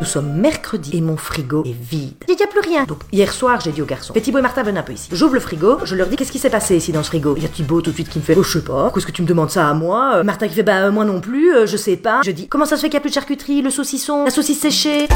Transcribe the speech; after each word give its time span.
Nous 0.00 0.06
sommes 0.06 0.32
mercredi 0.32 0.96
et 0.96 1.02
mon 1.02 1.18
frigo 1.18 1.62
est 1.66 1.76
vide. 1.78 2.14
Il 2.26 2.34
n'y 2.34 2.42
a 2.42 2.46
plus 2.46 2.60
rien. 2.60 2.84
Donc 2.84 3.00
hier 3.12 3.30
soir, 3.30 3.60
j'ai 3.60 3.70
dit 3.70 3.82
aux 3.82 3.86
garçons, 3.86 4.14
fais 4.14 4.22
Thibaut 4.22 4.38
et 4.38 4.42
Martha, 4.42 4.62
venez 4.62 4.78
un 4.78 4.82
peu 4.82 4.94
ici. 4.94 5.10
J'ouvre 5.12 5.34
le 5.34 5.40
frigo, 5.40 5.76
je 5.84 5.94
leur 5.94 6.06
dis 6.06 6.16
qu'est-ce 6.16 6.32
qui 6.32 6.38
s'est 6.38 6.48
passé 6.48 6.74
ici 6.74 6.90
dans 6.90 7.02
ce 7.02 7.08
frigo? 7.08 7.34
Il 7.36 7.42
y 7.42 7.46
a 7.46 7.50
Thibaut 7.50 7.82
tout 7.82 7.90
de 7.90 7.94
suite 7.94 8.08
qui 8.08 8.18
me 8.18 8.24
fait, 8.24 8.34
oh 8.34 8.42
je 8.42 8.58
sais 8.58 8.64
pas, 8.64 8.90
qu'est-ce 8.94 9.04
que 9.04 9.12
tu 9.12 9.20
me 9.20 9.26
demandes 9.26 9.50
ça 9.50 9.68
à 9.68 9.74
moi? 9.74 10.14
Euh, 10.14 10.22
Martha 10.22 10.48
qui 10.48 10.54
fait, 10.54 10.62
bah 10.62 10.86
euh, 10.86 10.90
moi 10.90 11.04
non 11.04 11.20
plus, 11.20 11.54
euh, 11.54 11.66
je 11.66 11.76
sais 11.76 11.98
pas. 11.98 12.22
Je 12.24 12.30
dis, 12.30 12.48
comment 12.48 12.64
ça 12.64 12.76
se 12.76 12.80
fait 12.80 12.88
qu'il 12.88 12.94
n'y 12.94 13.00
a 13.00 13.02
plus 13.02 13.10
de 13.10 13.14
charcuterie, 13.14 13.60
le 13.60 13.68
saucisson, 13.68 14.24
la 14.24 14.30
saucisse 14.30 14.60
séchée? 14.60 15.06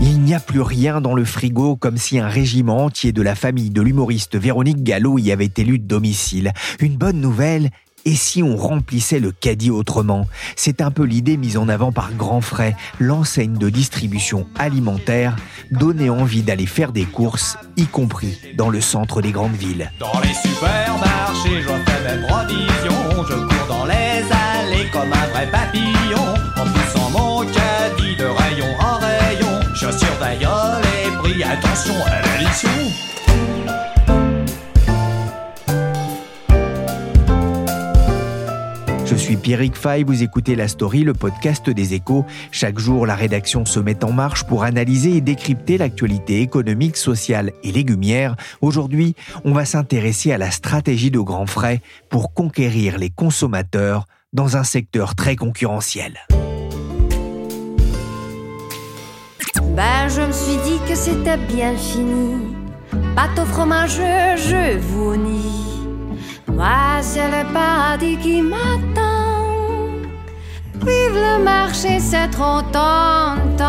Il 0.00 0.22
n'y 0.22 0.32
a 0.32 0.40
plus 0.40 0.62
rien 0.62 1.02
dans 1.02 1.14
le 1.14 1.26
frigo 1.26 1.76
comme 1.76 1.98
si 1.98 2.18
un 2.18 2.28
régiment 2.28 2.84
entier 2.84 3.12
de 3.12 3.20
la 3.20 3.34
famille 3.34 3.68
de 3.68 3.82
l'humoriste 3.82 4.38
Véronique 4.38 4.82
Gallo 4.82 5.18
y 5.18 5.32
avait 5.32 5.52
élu 5.58 5.78
domicile. 5.78 6.52
Une 6.80 6.96
bonne 6.96 7.20
nouvelle 7.20 7.70
et 8.08 8.14
si 8.14 8.42
on 8.42 8.56
remplissait 8.56 9.20
le 9.20 9.32
caddie 9.32 9.70
autrement? 9.70 10.26
C'est 10.56 10.80
un 10.80 10.90
peu 10.90 11.02
l'idée 11.02 11.36
mise 11.36 11.58
en 11.58 11.68
avant 11.68 11.92
par 11.92 12.14
Grand 12.14 12.40
Frais, 12.40 12.74
l'enseigne 12.98 13.58
de 13.58 13.68
distribution 13.68 14.46
alimentaire, 14.58 15.36
donner 15.72 16.08
envie 16.08 16.40
d'aller 16.40 16.64
faire 16.64 16.92
des 16.92 17.04
courses, 17.04 17.58
y 17.76 17.84
compris 17.84 18.38
dans 18.56 18.70
le 18.70 18.80
centre 18.80 19.20
des 19.20 19.30
grandes 19.30 19.56
villes. 19.56 19.92
Dans 20.00 20.20
les 20.20 20.32
supermarchés, 20.32 21.60
je 21.60 21.68
fais 21.68 22.16
mes 22.16 22.26
provisions. 22.26 23.24
Je 23.28 23.34
cours 23.34 23.66
dans 23.68 23.84
les 23.84 23.92
allées 23.92 24.88
comme 24.90 25.12
un 25.12 25.26
vrai 25.26 25.46
papillon. 25.50 26.34
En 26.56 26.64
poussant 26.64 27.10
mon 27.10 27.40
caddie 27.40 28.16
de 28.16 28.24
rayon 28.24 28.74
en 28.80 28.98
rayon. 29.00 29.60
Je 29.74 29.90
surveille 29.90 30.48
les 30.82 31.16
prix, 31.18 31.42
attention 31.42 31.94
à 32.06 32.22
l'addition. 32.22 33.07
Pierrick 39.48 39.76
Fay, 39.76 40.04
vous 40.04 40.22
écoutez 40.22 40.56
La 40.56 40.68
Story, 40.68 41.04
le 41.04 41.14
podcast 41.14 41.70
des 41.70 41.94
échos. 41.94 42.26
Chaque 42.50 42.78
jour, 42.78 43.06
la 43.06 43.14
rédaction 43.14 43.64
se 43.64 43.80
met 43.80 44.04
en 44.04 44.12
marche 44.12 44.44
pour 44.44 44.62
analyser 44.62 45.16
et 45.16 45.20
décrypter 45.22 45.78
l'actualité 45.78 46.42
économique, 46.42 46.98
sociale 46.98 47.52
et 47.62 47.72
légumière. 47.72 48.36
Aujourd'hui, 48.60 49.14
on 49.46 49.54
va 49.54 49.64
s'intéresser 49.64 50.32
à 50.32 50.36
la 50.36 50.50
stratégie 50.50 51.10
de 51.10 51.18
Grand 51.18 51.46
Frais 51.46 51.80
pour 52.10 52.34
conquérir 52.34 52.98
les 52.98 53.08
consommateurs 53.08 54.04
dans 54.34 54.58
un 54.58 54.64
secteur 54.64 55.14
très 55.14 55.34
concurrentiel. 55.34 56.18
Ben, 59.74 60.08
je 60.10 60.26
me 60.26 60.32
suis 60.32 60.58
dit 60.58 60.78
que 60.86 60.94
c'était 60.94 61.38
bien 61.38 61.74
fini. 61.74 62.54
Pâte 63.16 63.38
au 63.38 63.46
fromage, 63.46 63.96
je 63.96 64.76
vous 64.76 65.16
nie. 65.16 65.88
Moi, 66.48 67.00
c'est 67.00 67.30
le 67.30 67.50
paradis 67.54 68.18
qui 68.18 68.42
m'attend. 68.42 69.07
Marché, 71.44 72.00
c'est 72.00 72.28
trop 72.28 72.62
tentant. 72.72 73.66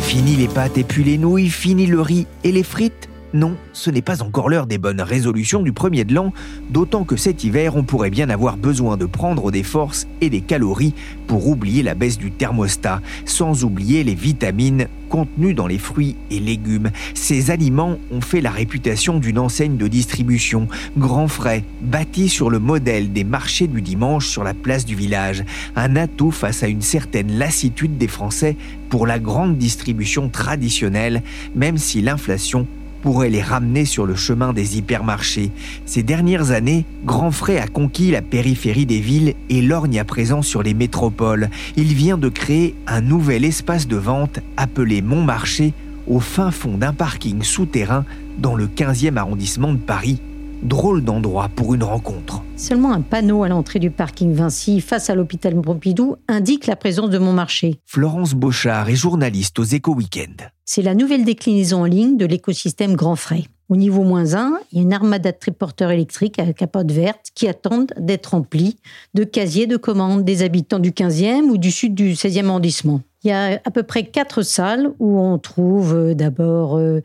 Fini 0.00 0.36
les 0.36 0.48
pâtes 0.48 0.78
et 0.78 0.84
puis 0.84 1.04
les 1.04 1.18
nouilles, 1.18 1.48
fini 1.48 1.86
le 1.86 2.00
riz 2.00 2.26
et 2.44 2.52
les 2.52 2.62
frites 2.62 3.05
Non, 3.36 3.54
ce 3.74 3.90
n'est 3.90 4.00
pas 4.00 4.22
encore 4.22 4.48
l'heure 4.48 4.66
des 4.66 4.78
bonnes 4.78 5.02
résolutions 5.02 5.60
du 5.62 5.74
premier 5.74 6.06
de 6.06 6.14
l'an, 6.14 6.32
d'autant 6.70 7.04
que 7.04 7.16
cet 7.16 7.44
hiver, 7.44 7.76
on 7.76 7.82
pourrait 7.82 8.08
bien 8.08 8.30
avoir 8.30 8.56
besoin 8.56 8.96
de 8.96 9.04
prendre 9.04 9.50
des 9.50 9.62
forces 9.62 10.06
et 10.22 10.30
des 10.30 10.40
calories 10.40 10.94
pour 11.26 11.46
oublier 11.46 11.82
la 11.82 11.94
baisse 11.94 12.16
du 12.16 12.30
thermostat, 12.30 13.02
sans 13.26 13.62
oublier 13.62 14.04
les 14.04 14.14
vitamines 14.14 14.88
contenues 15.10 15.52
dans 15.52 15.66
les 15.66 15.76
fruits 15.76 16.16
et 16.30 16.40
légumes. 16.40 16.90
Ces 17.12 17.50
aliments 17.50 17.98
ont 18.10 18.22
fait 18.22 18.40
la 18.40 18.50
réputation 18.50 19.18
d'une 19.18 19.38
enseigne 19.38 19.76
de 19.76 19.86
distribution, 19.86 20.66
grand 20.96 21.28
frais, 21.28 21.62
bâtie 21.82 22.30
sur 22.30 22.48
le 22.48 22.58
modèle 22.58 23.12
des 23.12 23.24
marchés 23.24 23.66
du 23.66 23.82
dimanche 23.82 24.28
sur 24.28 24.44
la 24.44 24.54
place 24.54 24.86
du 24.86 24.94
village, 24.94 25.44
un 25.76 25.94
atout 25.96 26.30
face 26.30 26.62
à 26.62 26.68
une 26.68 26.80
certaine 26.80 27.36
lassitude 27.36 27.98
des 27.98 28.08
Français 28.08 28.56
pour 28.88 29.06
la 29.06 29.18
grande 29.18 29.58
distribution 29.58 30.30
traditionnelle, 30.30 31.22
même 31.54 31.76
si 31.76 32.00
l'inflation 32.00 32.66
pourrait 33.06 33.30
les 33.30 33.40
ramener 33.40 33.84
sur 33.84 34.04
le 34.04 34.16
chemin 34.16 34.52
des 34.52 34.78
hypermarchés. 34.78 35.52
Ces 35.84 36.02
dernières 36.02 36.50
années, 36.50 36.84
Grand 37.04 37.30
Frais 37.30 37.60
a 37.60 37.68
conquis 37.68 38.10
la 38.10 38.20
périphérie 38.20 38.84
des 38.84 38.98
villes 38.98 39.34
et 39.48 39.62
lorgne 39.62 40.00
à 40.00 40.04
présent 40.04 40.42
sur 40.42 40.64
les 40.64 40.74
métropoles. 40.74 41.48
Il 41.76 41.94
vient 41.94 42.18
de 42.18 42.28
créer 42.28 42.74
un 42.88 43.00
nouvel 43.00 43.44
espace 43.44 43.86
de 43.86 43.94
vente 43.94 44.40
appelé 44.56 45.02
Montmarché 45.02 45.72
au 46.08 46.18
fin 46.18 46.50
fond 46.50 46.78
d'un 46.78 46.92
parking 46.92 47.44
souterrain 47.44 48.04
dans 48.38 48.56
le 48.56 48.66
15e 48.66 49.16
arrondissement 49.16 49.72
de 49.72 49.78
Paris. 49.78 50.20
Drôle 50.62 51.04
d'endroit 51.04 51.50
pour 51.54 51.74
une 51.74 51.84
rencontre. 51.84 52.42
Seulement 52.56 52.92
un 52.92 53.02
panneau 53.02 53.42
à 53.42 53.48
l'entrée 53.48 53.78
du 53.78 53.90
parking 53.90 54.32
Vinci, 54.32 54.80
face 54.80 55.10
à 55.10 55.14
l'hôpital 55.14 55.54
Pompidou, 55.60 56.16
indique 56.28 56.66
la 56.66 56.76
présence 56.76 57.10
de 57.10 57.18
mon 57.18 57.32
marché. 57.32 57.78
Florence 57.84 58.34
Beauchard 58.34 58.88
est 58.88 58.96
journaliste 58.96 59.58
aux 59.58 59.64
Éco 59.64 59.94
Weekend. 59.94 60.50
C'est 60.64 60.82
la 60.82 60.94
nouvelle 60.94 61.24
déclinaison 61.24 61.82
en 61.82 61.84
ligne 61.84 62.16
de 62.16 62.24
l'écosystème 62.24 62.96
Grand 62.96 63.16
Frais. 63.16 63.44
Au 63.68 63.76
niveau 63.76 64.02
moins 64.02 64.34
1, 64.34 64.60
il 64.72 64.78
y 64.78 64.80
a 64.80 64.82
une 64.82 64.92
armada 64.92 65.32
de 65.32 65.36
triporteurs 65.36 65.90
électriques 65.90 66.38
à 66.38 66.52
capote 66.52 66.90
verte 66.90 67.26
qui 67.34 67.48
attendent 67.48 67.92
d'être 67.98 68.28
remplis 68.28 68.78
de 69.14 69.24
casiers 69.24 69.66
de 69.66 69.76
commandes 69.76 70.24
des 70.24 70.42
habitants 70.42 70.78
du 70.78 70.92
15e 70.92 71.50
ou 71.50 71.58
du 71.58 71.70
sud 71.70 71.94
du 71.94 72.14
16e 72.14 72.46
arrondissement. 72.46 73.02
Il 73.24 73.30
y 73.30 73.32
a 73.32 73.60
à 73.64 73.70
peu 73.72 73.82
près 73.82 74.04
quatre 74.04 74.42
salles 74.42 74.92
où 75.00 75.18
on 75.18 75.38
trouve 75.38 75.94
euh, 75.94 76.14
d'abord 76.14 76.76
euh, 76.76 77.02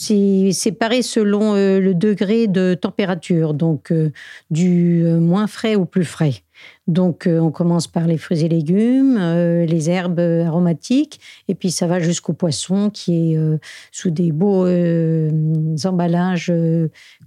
c'est 0.00 0.52
séparé 0.52 1.02
selon 1.02 1.56
euh, 1.56 1.80
le 1.80 1.92
degré 1.92 2.46
de 2.46 2.74
température, 2.74 3.52
donc 3.52 3.90
euh, 3.90 4.12
du 4.48 5.02
euh, 5.04 5.18
moins 5.18 5.48
frais 5.48 5.74
au 5.74 5.86
plus 5.86 6.04
frais. 6.04 6.34
Donc 6.86 7.28
on 7.30 7.52
commence 7.52 7.86
par 7.86 8.06
les 8.06 8.16
fruits 8.18 8.44
et 8.44 8.48
légumes, 8.48 9.16
les 9.16 9.90
herbes 9.90 10.18
aromatiques, 10.18 11.20
et 11.46 11.54
puis 11.54 11.70
ça 11.70 11.86
va 11.86 12.00
jusqu'au 12.00 12.32
poisson 12.32 12.90
qui 12.90 13.34
est 13.34 13.38
sous 13.92 14.10
des 14.10 14.32
beaux 14.32 14.66
emballages 15.84 16.52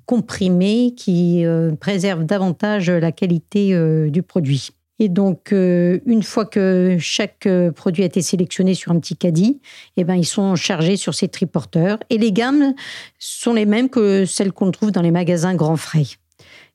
comprimés 0.06 0.94
qui 0.98 1.46
préservent 1.80 2.26
davantage 2.26 2.90
la 2.90 3.14
qualité 3.14 3.74
du 4.09 4.22
produit. 4.22 4.72
Et 5.04 5.10
donc, 5.10 5.52
euh, 5.52 5.98
une 6.06 6.22
fois 6.22 6.46
que 6.46 6.98
chaque 7.00 7.48
euh, 7.48 7.72
produit 7.72 8.04
a 8.04 8.06
été 8.06 8.22
sélectionné 8.22 8.76
sur 8.76 8.92
un 8.92 9.00
petit 9.00 9.18
caddie, 9.18 9.60
eh 9.98 10.04
ben, 10.04 10.14
ils 10.14 10.28
sont 10.28 10.56
chargés 10.56 10.96
sur 10.96 11.16
ces 11.16 11.28
triporteurs. 11.28 11.98
Et 12.12 12.20
les 12.20 12.32
gammes 12.32 12.76
sont 13.18 13.56
les 13.56 13.66
mêmes 13.66 13.90
que 13.90 14.26
celles 14.26 14.52
qu'on 14.52 14.70
trouve 14.70 14.92
dans 14.92 15.02
les 15.02 15.10
magasins 15.10 15.56
Grand 15.56 15.76
Frais. 15.76 16.06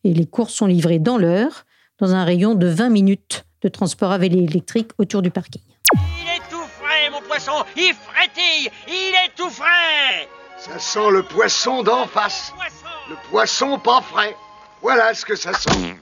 Et 0.03 0.13
les 0.13 0.27
courses 0.27 0.55
sont 0.55 0.67
livrées 0.67 0.99
dans 0.99 1.19
l'heure, 1.19 1.67
dans 2.01 2.17
un 2.17 2.25
rayon 2.25 2.57
de 2.57 2.67
20 2.67 2.89
minutes 2.89 3.45
de 3.63 3.69
transport 3.69 4.11
à 4.11 4.19
vélo 4.19 4.41
électrique 4.41 4.91
autour 4.99 5.23
du 5.23 5.31
parking. 5.31 5.63
Il 5.95 6.29
est 6.29 6.51
tout 6.51 6.67
frais, 6.81 7.09
mon 7.13 7.21
poisson 7.29 7.53
Il 7.77 7.95
frétille 7.95 8.69
Il 8.89 9.15
est 9.25 9.37
tout 9.37 9.51
frais 9.51 10.29
Ça 10.59 10.81
sent 10.81 11.13
le 11.13 11.23
poisson 11.23 11.85
d'en 11.85 12.09
face. 12.09 12.53
Le 13.09 13.15
poisson 13.31 13.79
pas 13.79 14.01
frais. 14.01 14.35
Voilà 14.83 15.15
ce 15.15 15.25
que 15.25 15.37
ça 15.37 15.53
sent. 15.53 15.97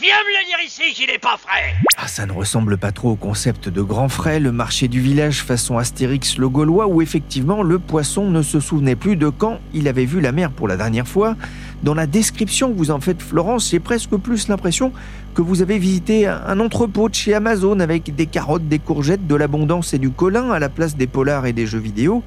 Viens 0.00 0.14
me 0.14 0.38
le 0.38 0.46
dire 0.46 0.58
ici 0.64 0.94
qu'il 0.94 1.10
est 1.10 1.18
pas 1.18 1.36
frais 1.36 1.74
Ah, 1.96 2.06
ça 2.06 2.24
ne 2.24 2.30
ressemble 2.30 2.78
pas 2.78 2.92
trop 2.92 3.10
au 3.10 3.16
concept 3.16 3.68
de 3.68 3.82
Grand 3.82 4.08
Frais, 4.08 4.38
le 4.38 4.52
marché 4.52 4.86
du 4.86 5.00
village 5.00 5.42
façon 5.42 5.76
Astérix 5.76 6.38
le 6.38 6.48
Gaulois, 6.48 6.86
où 6.86 7.02
effectivement 7.02 7.64
le 7.64 7.80
poisson 7.80 8.30
ne 8.30 8.42
se 8.42 8.60
souvenait 8.60 8.94
plus 8.94 9.16
de 9.16 9.28
quand 9.28 9.58
il 9.74 9.88
avait 9.88 10.04
vu 10.04 10.20
la 10.20 10.30
mer 10.30 10.52
pour 10.52 10.68
la 10.68 10.76
dernière 10.76 11.08
fois. 11.08 11.34
Dans 11.82 11.94
la 11.94 12.06
description 12.06 12.72
que 12.72 12.78
vous 12.78 12.92
en 12.92 13.00
faites, 13.00 13.20
Florence, 13.20 13.70
j'ai 13.70 13.80
presque 13.80 14.14
plus 14.16 14.46
l'impression 14.46 14.92
que 15.34 15.42
vous 15.42 15.62
avez 15.62 15.78
visité 15.78 16.28
un 16.28 16.60
entrepôt 16.60 17.08
de 17.08 17.14
chez 17.16 17.34
Amazon 17.34 17.80
avec 17.80 18.14
des 18.14 18.26
carottes, 18.26 18.68
des 18.68 18.78
courgettes, 18.78 19.26
de 19.26 19.34
l'abondance 19.34 19.94
et 19.94 19.98
du 19.98 20.10
colin 20.10 20.52
à 20.52 20.60
la 20.60 20.68
place 20.68 20.96
des 20.96 21.08
polars 21.08 21.46
et 21.46 21.52
des 21.52 21.66
jeux 21.66 21.80
vidéo, 21.80 22.22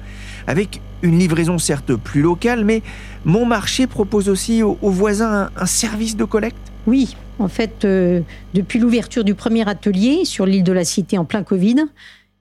avec 0.46 0.82
une 1.00 1.18
livraison 1.18 1.56
certes 1.56 1.94
plus 1.94 2.20
locale, 2.20 2.66
mais 2.66 2.82
mon 3.24 3.46
marché 3.46 3.86
propose 3.86 4.28
aussi 4.28 4.62
aux, 4.62 4.76
voisins 4.82 5.48
un 5.56 5.66
service 5.66 6.16
de 6.16 6.24
collecte. 6.24 6.58
Oui, 6.86 7.16
en 7.38 7.48
fait, 7.48 7.84
euh, 7.84 8.20
depuis 8.54 8.78
l'ouverture 8.78 9.24
du 9.24 9.34
premier 9.34 9.68
atelier 9.68 10.24
sur 10.24 10.46
l'île 10.46 10.64
de 10.64 10.72
la 10.72 10.84
Cité 10.84 11.18
en 11.18 11.24
plein 11.24 11.42
Covid, 11.42 11.84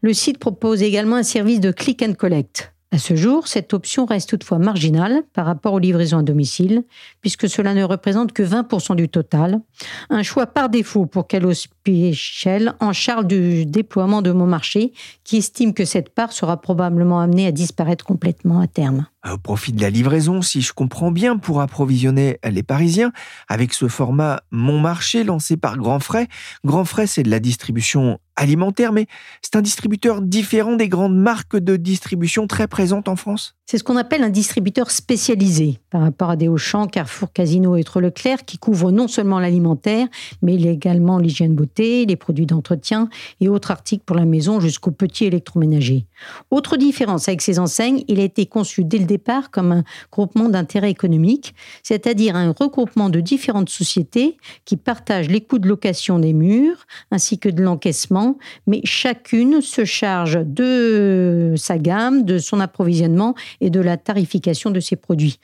le 0.02 0.14
site 0.14 0.38
propose 0.38 0.82
également 0.82 1.16
un 1.16 1.24
service 1.24 1.60
de 1.60 1.72
click 1.72 2.02
and 2.02 2.14
collect. 2.14 2.74
À 2.94 2.98
ce 2.98 3.16
jour, 3.16 3.48
cette 3.48 3.74
option 3.74 4.06
reste 4.06 4.30
toutefois 4.30 4.60
marginale 4.60 5.24
par 5.32 5.46
rapport 5.46 5.74
aux 5.74 5.80
livraisons 5.80 6.18
à 6.18 6.24
domicile, 6.24 6.84
puisque 7.22 7.48
cela 7.48 7.74
ne 7.74 7.84
représente 7.84 8.34
que 8.34 8.44
20% 8.44 8.98
du 8.98 9.08
total. 9.08 9.62
Un 10.10 10.24
choix 10.24 10.46
par 10.46 10.68
défaut 10.68 11.06
pour 11.06 11.26
Carlos 11.26 11.54
Pichel, 11.84 12.74
en 12.82 12.92
charge 12.92 13.28
du 13.28 13.66
déploiement 13.66 14.22
de 14.22 14.34
mon 14.34 14.46
marché, 14.46 14.92
qui 15.24 15.38
estime 15.38 15.74
que 15.74 15.86
cette 15.86 16.10
part 16.10 16.34
sera 16.34 16.60
probablement 16.60 17.22
amenée 17.22 17.48
à 17.48 17.54
disparaître 17.54 18.04
complètement 18.04 18.60
à 18.60 18.68
terme. 18.68 19.06
Au 19.30 19.38
profit 19.38 19.72
de 19.72 19.82
la 19.82 19.92
livraison, 19.92 20.42
si 20.42 20.62
je 20.62 20.74
comprends 20.74 21.12
bien, 21.12 21.38
pour 21.38 21.62
approvisionner 21.62 22.40
les 22.44 22.64
Parisiens, 22.64 23.12
avec 23.48 23.74
ce 23.74 23.88
format 23.88 24.42
Mon 24.50 24.80
Marché 24.80 25.24
lancé 25.24 25.58
par 25.58 25.78
Grand 25.78 26.00
Frais. 26.00 26.28
Grand 26.66 26.86
Frais, 26.86 27.06
c'est 27.06 27.22
de 27.22 27.30
la 27.30 27.40
distribution 27.40 28.20
alimentaire, 28.36 28.92
mais 28.92 29.06
c'est 29.44 29.56
un 29.56 29.62
distributeur 29.62 30.22
différent 30.22 30.76
des 30.76 30.90
grandes 30.90 31.16
marques 31.16 31.58
de 31.58 31.76
distribution 31.76 32.48
très 32.48 32.68
présentes 32.68 33.08
en 33.08 33.16
France 33.16 33.56
C'est 33.68 33.78
ce 33.78 33.84
qu'on 33.84 33.98
appelle 33.98 34.24
un 34.24 34.30
distributeur 34.30 34.90
spécialisé 34.90 35.80
par 35.92 36.02
rapport 36.02 36.32
à 36.32 36.36
des 36.36 36.48
Auchan, 36.48 36.88
Carrefour, 36.88 37.32
Casino 37.32 37.76
et 37.76 37.84
Leclerc 37.96 38.46
qui 38.46 38.58
couvrent 38.58 38.92
non 38.92 39.08
seulement 39.08 39.40
l'alimentaire, 39.40 40.08
mais 40.42 40.56
également 40.56 41.20
l'hygiène 41.20 41.54
beauté, 41.54 42.06
les 42.06 42.16
produits 42.16 42.48
d'entretien 42.48 43.10
et 43.40 43.50
autres 43.50 43.70
articles 43.70 44.04
pour 44.06 44.16
la 44.16 44.26
maison 44.26 44.60
jusqu'aux 44.60 44.92
petits 44.92 45.26
électroménagers. 45.26 46.08
Autre 46.50 46.78
différence 46.78 47.28
avec 47.28 47.42
ces 47.42 47.60
enseignes, 47.60 48.04
il 48.08 48.20
a 48.20 48.24
été 48.24 48.46
conçu 48.46 48.84
dès 48.84 48.98
le 48.98 49.06
départ 49.06 49.52
comme 49.52 49.72
un 49.72 49.84
groupement 50.12 50.50
d'intérêt 50.50 50.92
économique, 50.92 51.56
c'est-à-dire 51.84 52.36
un 52.36 52.54
regroupement 52.58 53.10
de 53.10 53.20
différentes 53.20 53.70
sociétés 53.70 54.38
qui 54.66 54.78
partagent 54.78 55.30
les 55.30 55.42
coûts 55.42 55.60
de 55.60 55.68
location 55.68 56.20
des 56.20 56.34
murs 56.34 56.86
ainsi 57.12 57.40
que 57.40 57.50
de 57.50 57.62
l'encaissement 57.62 58.38
mais 58.68 58.82
chacune 58.84 59.62
se 59.62 59.86
charge 59.86 60.40
de 60.46 61.54
sa 61.58 61.78
gamme, 61.78 62.24
de 62.24 62.38
son 62.38 62.60
approvisionnement 62.60 63.36
et 63.60 63.70
de 63.70 63.80
la 63.80 63.98
tarification 63.98 64.72
de 64.72 64.80
ses 64.80 64.96
produits. 64.96 65.40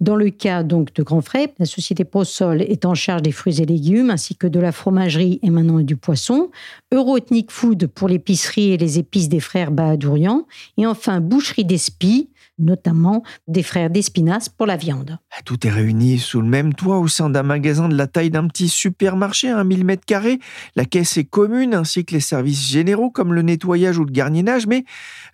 Dans 0.00 0.16
le 0.16 0.28
cas 0.28 0.62
donc 0.62 0.92
de 0.92 1.02
Grand 1.02 1.22
Frais, 1.22 1.54
la 1.58 1.64
société 1.64 2.04
ProSol 2.04 2.60
est 2.60 2.84
en 2.84 2.94
charge 2.94 3.22
des 3.22 3.32
fruits 3.32 3.62
et 3.62 3.66
légumes 3.66 4.10
ainsi 4.10 4.36
que 4.36 4.46
de 4.46 4.60
la 4.60 4.70
fromagerie 4.70 5.40
et 5.42 5.48
maintenant 5.48 5.80
du 5.80 5.96
poisson. 5.96 6.50
Euroethnic 6.92 7.50
Food 7.50 7.86
pour 7.86 8.08
l'épicerie 8.08 8.72
et 8.72 8.76
les 8.76 8.98
épices 8.98 9.30
des 9.30 9.40
frères 9.40 9.70
Bahadourian. 9.70 10.46
Et 10.76 10.86
enfin 10.86 11.20
Boucherie 11.20 11.64
d'Espie 11.64 12.28
notamment 12.58 13.22
des 13.48 13.62
frères 13.62 13.90
d'Espinasse 13.90 14.48
pour 14.48 14.66
la 14.66 14.76
viande. 14.76 15.18
Ah, 15.36 15.42
tout 15.44 15.66
est 15.66 15.70
réuni 15.70 16.18
sous 16.18 16.40
le 16.40 16.48
même 16.48 16.74
toit 16.74 16.98
au 16.98 17.08
sein 17.08 17.30
d'un 17.30 17.42
magasin 17.42 17.88
de 17.88 17.96
la 17.96 18.06
taille 18.06 18.30
d'un 18.30 18.46
petit 18.48 18.68
supermarché, 18.68 19.48
un 19.48 19.64
1000 19.64 19.84
mètres 19.84 20.06
carrés. 20.06 20.38
La 20.74 20.84
caisse 20.84 21.16
est 21.16 21.24
commune 21.24 21.74
ainsi 21.74 22.04
que 22.04 22.14
les 22.14 22.20
services 22.20 22.68
généraux 22.68 23.10
comme 23.10 23.34
le 23.34 23.42
nettoyage 23.42 23.98
ou 23.98 24.04
le 24.04 24.12
garninage, 24.12 24.66
mais 24.66 24.84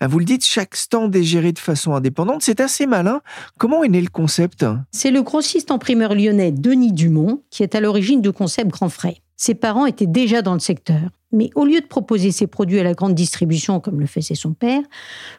ah, 0.01 0.09
vous 0.09 0.19
le 0.19 0.25
dites, 0.25 0.45
chaque 0.45 0.77
stand 0.77 1.15
est 1.15 1.23
géré 1.23 1.53
de 1.53 1.59
façon 1.59 1.95
indépendante. 1.95 2.43
C'est 2.43 2.61
assez 2.61 2.87
malin. 2.87 3.21
Comment 3.59 3.85
est 3.85 3.89
né 3.89 4.01
le 4.01 4.09
concept? 4.09 4.67
C'est 4.91 5.11
le 5.11 5.23
grossiste 5.23 5.71
en 5.71 5.79
primeur 5.79 6.15
lyonnais 6.15 6.53
Denis 6.53 6.93
Dumont 6.93 7.43
qui 7.51 7.63
est 7.63 7.75
à 7.75 7.81
l'origine 7.81 8.21
du 8.21 8.33
concept 8.33 8.71
Grand 8.71 8.89
Frais. 8.89 9.22
Ses 9.37 9.55
parents 9.55 9.87
étaient 9.87 10.07
déjà 10.07 10.43
dans 10.43 10.55
le 10.55 10.61
secteur. 10.61 11.01
Mais 11.33 11.51
au 11.55 11.65
lieu 11.65 11.81
de 11.81 11.87
proposer 11.87 12.31
ses 12.31 12.47
produits 12.47 12.79
à 12.79 12.83
la 12.85 12.93
grande 12.93 13.15
distribution 13.15 13.81
comme 13.81 14.01
le 14.01 14.07
faisait 14.07 14.35
son 14.35 14.53
père, 14.53 14.83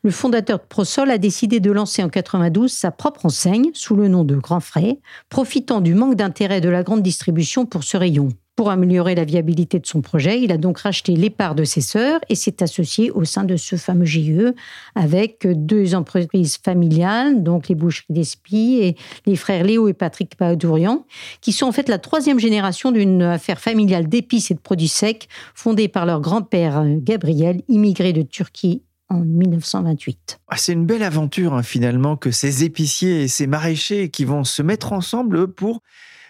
le 0.01 0.09
fondateur 0.09 0.57
de 0.57 0.63
Prosol 0.67 1.11
a 1.11 1.19
décidé 1.19 1.59
de 1.59 1.71
lancer 1.71 2.03
en 2.03 2.09
92 2.09 2.71
sa 2.71 2.89
propre 2.89 3.27
enseigne 3.27 3.69
sous 3.73 3.95
le 3.95 4.07
nom 4.07 4.23
de 4.23 4.35
Grand 4.35 4.59
Frais, 4.59 4.99
profitant 5.29 5.81
du 5.81 5.93
manque 5.93 6.15
d'intérêt 6.15 6.61
de 6.61 6.69
la 6.69 6.81
grande 6.81 7.03
distribution 7.03 7.67
pour 7.67 7.83
ce 7.83 7.95
rayon. 7.95 8.29
Pour 8.55 8.69
améliorer 8.69 9.15
la 9.15 9.23
viabilité 9.23 9.79
de 9.79 9.87
son 9.87 10.01
projet, 10.01 10.39
il 10.39 10.51
a 10.51 10.57
donc 10.57 10.77
racheté 10.77 11.15
les 11.15 11.31
parts 11.31 11.55
de 11.55 11.63
ses 11.63 11.81
sœurs 11.81 12.19
et 12.29 12.35
s'est 12.35 12.61
associé 12.61 13.09
au 13.09 13.25
sein 13.25 13.45
de 13.45 13.55
ce 13.55 13.77
fameux 13.77 14.05
GIE 14.05 14.53
avec 14.93 15.47
deux 15.47 15.95
entreprises 15.95 16.57
familiales, 16.57 17.41
donc 17.41 17.67
les 17.67 17.73
Boucheries 17.73 18.05
d'Espy 18.09 18.77
et 18.79 18.95
les 19.25 19.35
frères 19.35 19.63
Léo 19.63 19.87
et 19.87 19.93
Patrick 19.93 20.35
Padourian, 20.35 21.07
qui 21.41 21.51
sont 21.51 21.65
en 21.65 21.71
fait 21.71 21.89
la 21.89 21.97
troisième 21.97 22.37
génération 22.37 22.91
d'une 22.91 23.23
affaire 23.23 23.59
familiale 23.59 24.07
d'épices 24.07 24.51
et 24.51 24.53
de 24.53 24.59
produits 24.59 24.87
secs 24.87 25.27
fondée 25.55 25.87
par 25.87 26.05
leur 26.05 26.21
grand-père 26.21 26.85
Gabriel, 26.99 27.63
immigré 27.69 28.13
de 28.13 28.21
Turquie 28.21 28.83
en 29.09 29.21
1928. 29.21 30.39
Ah, 30.49 30.57
c'est 30.57 30.73
une 30.73 30.85
belle 30.85 31.03
aventure 31.03 31.55
hein, 31.55 31.63
finalement 31.63 32.17
que 32.17 32.29
ces 32.29 32.63
épiciers 32.63 33.23
et 33.23 33.27
ces 33.27 33.47
maraîchers 33.47 34.09
qui 34.09 34.25
vont 34.25 34.43
se 34.43 34.61
mettre 34.61 34.93
ensemble 34.93 35.47
pour 35.47 35.81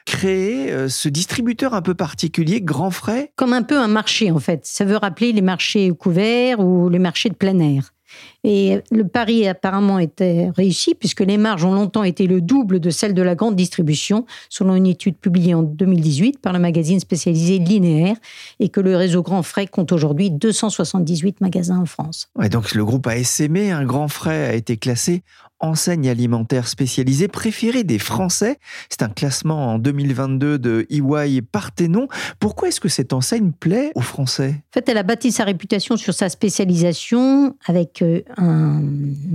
créer 0.06 0.72
euh, 0.72 0.90
ce 0.90 1.10
distributeur 1.10 1.74
un 1.74 1.82
peu 1.82 1.94
particulier, 1.94 2.62
Grand 2.62 2.92
Frais? 2.92 3.32
Comme 3.36 3.54
un 3.54 3.64
peu 3.64 3.78
un 3.78 3.88
marché 3.88 4.32
en 4.32 4.40
fait. 4.40 4.66
Ça 4.66 4.86
veut 4.86 4.98
rappeler 4.98 5.32
les 5.32 5.42
marchés 5.42 5.90
couverts 5.92 6.60
ou 6.60 6.90
les 6.90 7.00
marchés 7.00 7.30
de 7.30 7.36
plein 7.36 7.60
air. 7.60 7.94
Et 8.44 8.82
le 8.92 9.08
pari 9.08 9.48
apparemment 9.48 10.00
était 10.00 10.52
réussi 10.56 10.96
puisque 10.96 11.22
les 11.22 11.38
marges 11.38 11.64
ont 11.64 11.74
longtemps 11.74 12.04
été 12.04 12.28
le 12.28 12.42
double 12.42 12.80
de 12.80 12.90
celles 12.90 13.14
de 13.14 13.22
la 13.22 13.36
grande 13.36 13.56
distribution, 13.56 14.26
selon 14.50 14.76
une 14.76 14.88
étude 14.88 15.16
publiée 15.16 15.54
en 15.54 15.64
2018 15.64 16.40
par 16.40 16.52
le 16.52 16.60
magazine 16.60 17.00
spécialisé 17.00 17.58
Linéaire, 17.58 18.18
et 18.60 18.70
que 18.70 18.82
le 18.82 18.98
réseau 18.98 19.22
Grand 19.22 19.44
Frais 19.44 19.68
compte 19.68 19.92
aujourd'hui 19.92 20.30
278 20.30 21.40
magasins 21.42 21.80
en 21.80 21.86
France. 21.86 22.28
Ouais, 22.38 22.50
donc 22.50 22.74
le 22.74 22.84
groupe 22.84 23.08
a 23.08 23.18
essaimé, 23.18 23.72
un 23.72 23.86
Grand 23.86 24.08
Frais 24.10 24.48
a 24.48 24.54
été 24.54 24.78
classé 24.78 25.24
enseigne 25.64 26.10
alimentaire 26.10 26.68
spécialisée 26.68 27.28
préférée 27.28 27.84
des 27.84 27.98
Français. 27.98 28.60
C'est 28.90 29.02
un 29.02 29.10
classement 29.10 29.74
en 29.74 29.80
2022 29.80 30.60
de 30.60 30.86
EY 30.90 31.42
Parthénon. 31.42 32.08
Pourquoi 32.40 32.68
est-ce 32.68 32.82
que 32.82 32.90
cette 32.90 33.14
enseigne 33.14 33.52
plaît 33.52 33.92
aux 33.96 34.02
Français? 34.02 34.56
En 34.72 34.74
fait, 34.74 34.90
elle 34.90 34.98
a 34.98 35.04
bâti 35.04 35.32
sa 35.32 35.46
réputation 35.46 35.96
sur 35.96 36.14
sa 36.14 36.28
spécialisation 36.30 37.56
avec 37.66 38.02
euh, 38.02 38.22
un 38.38 38.82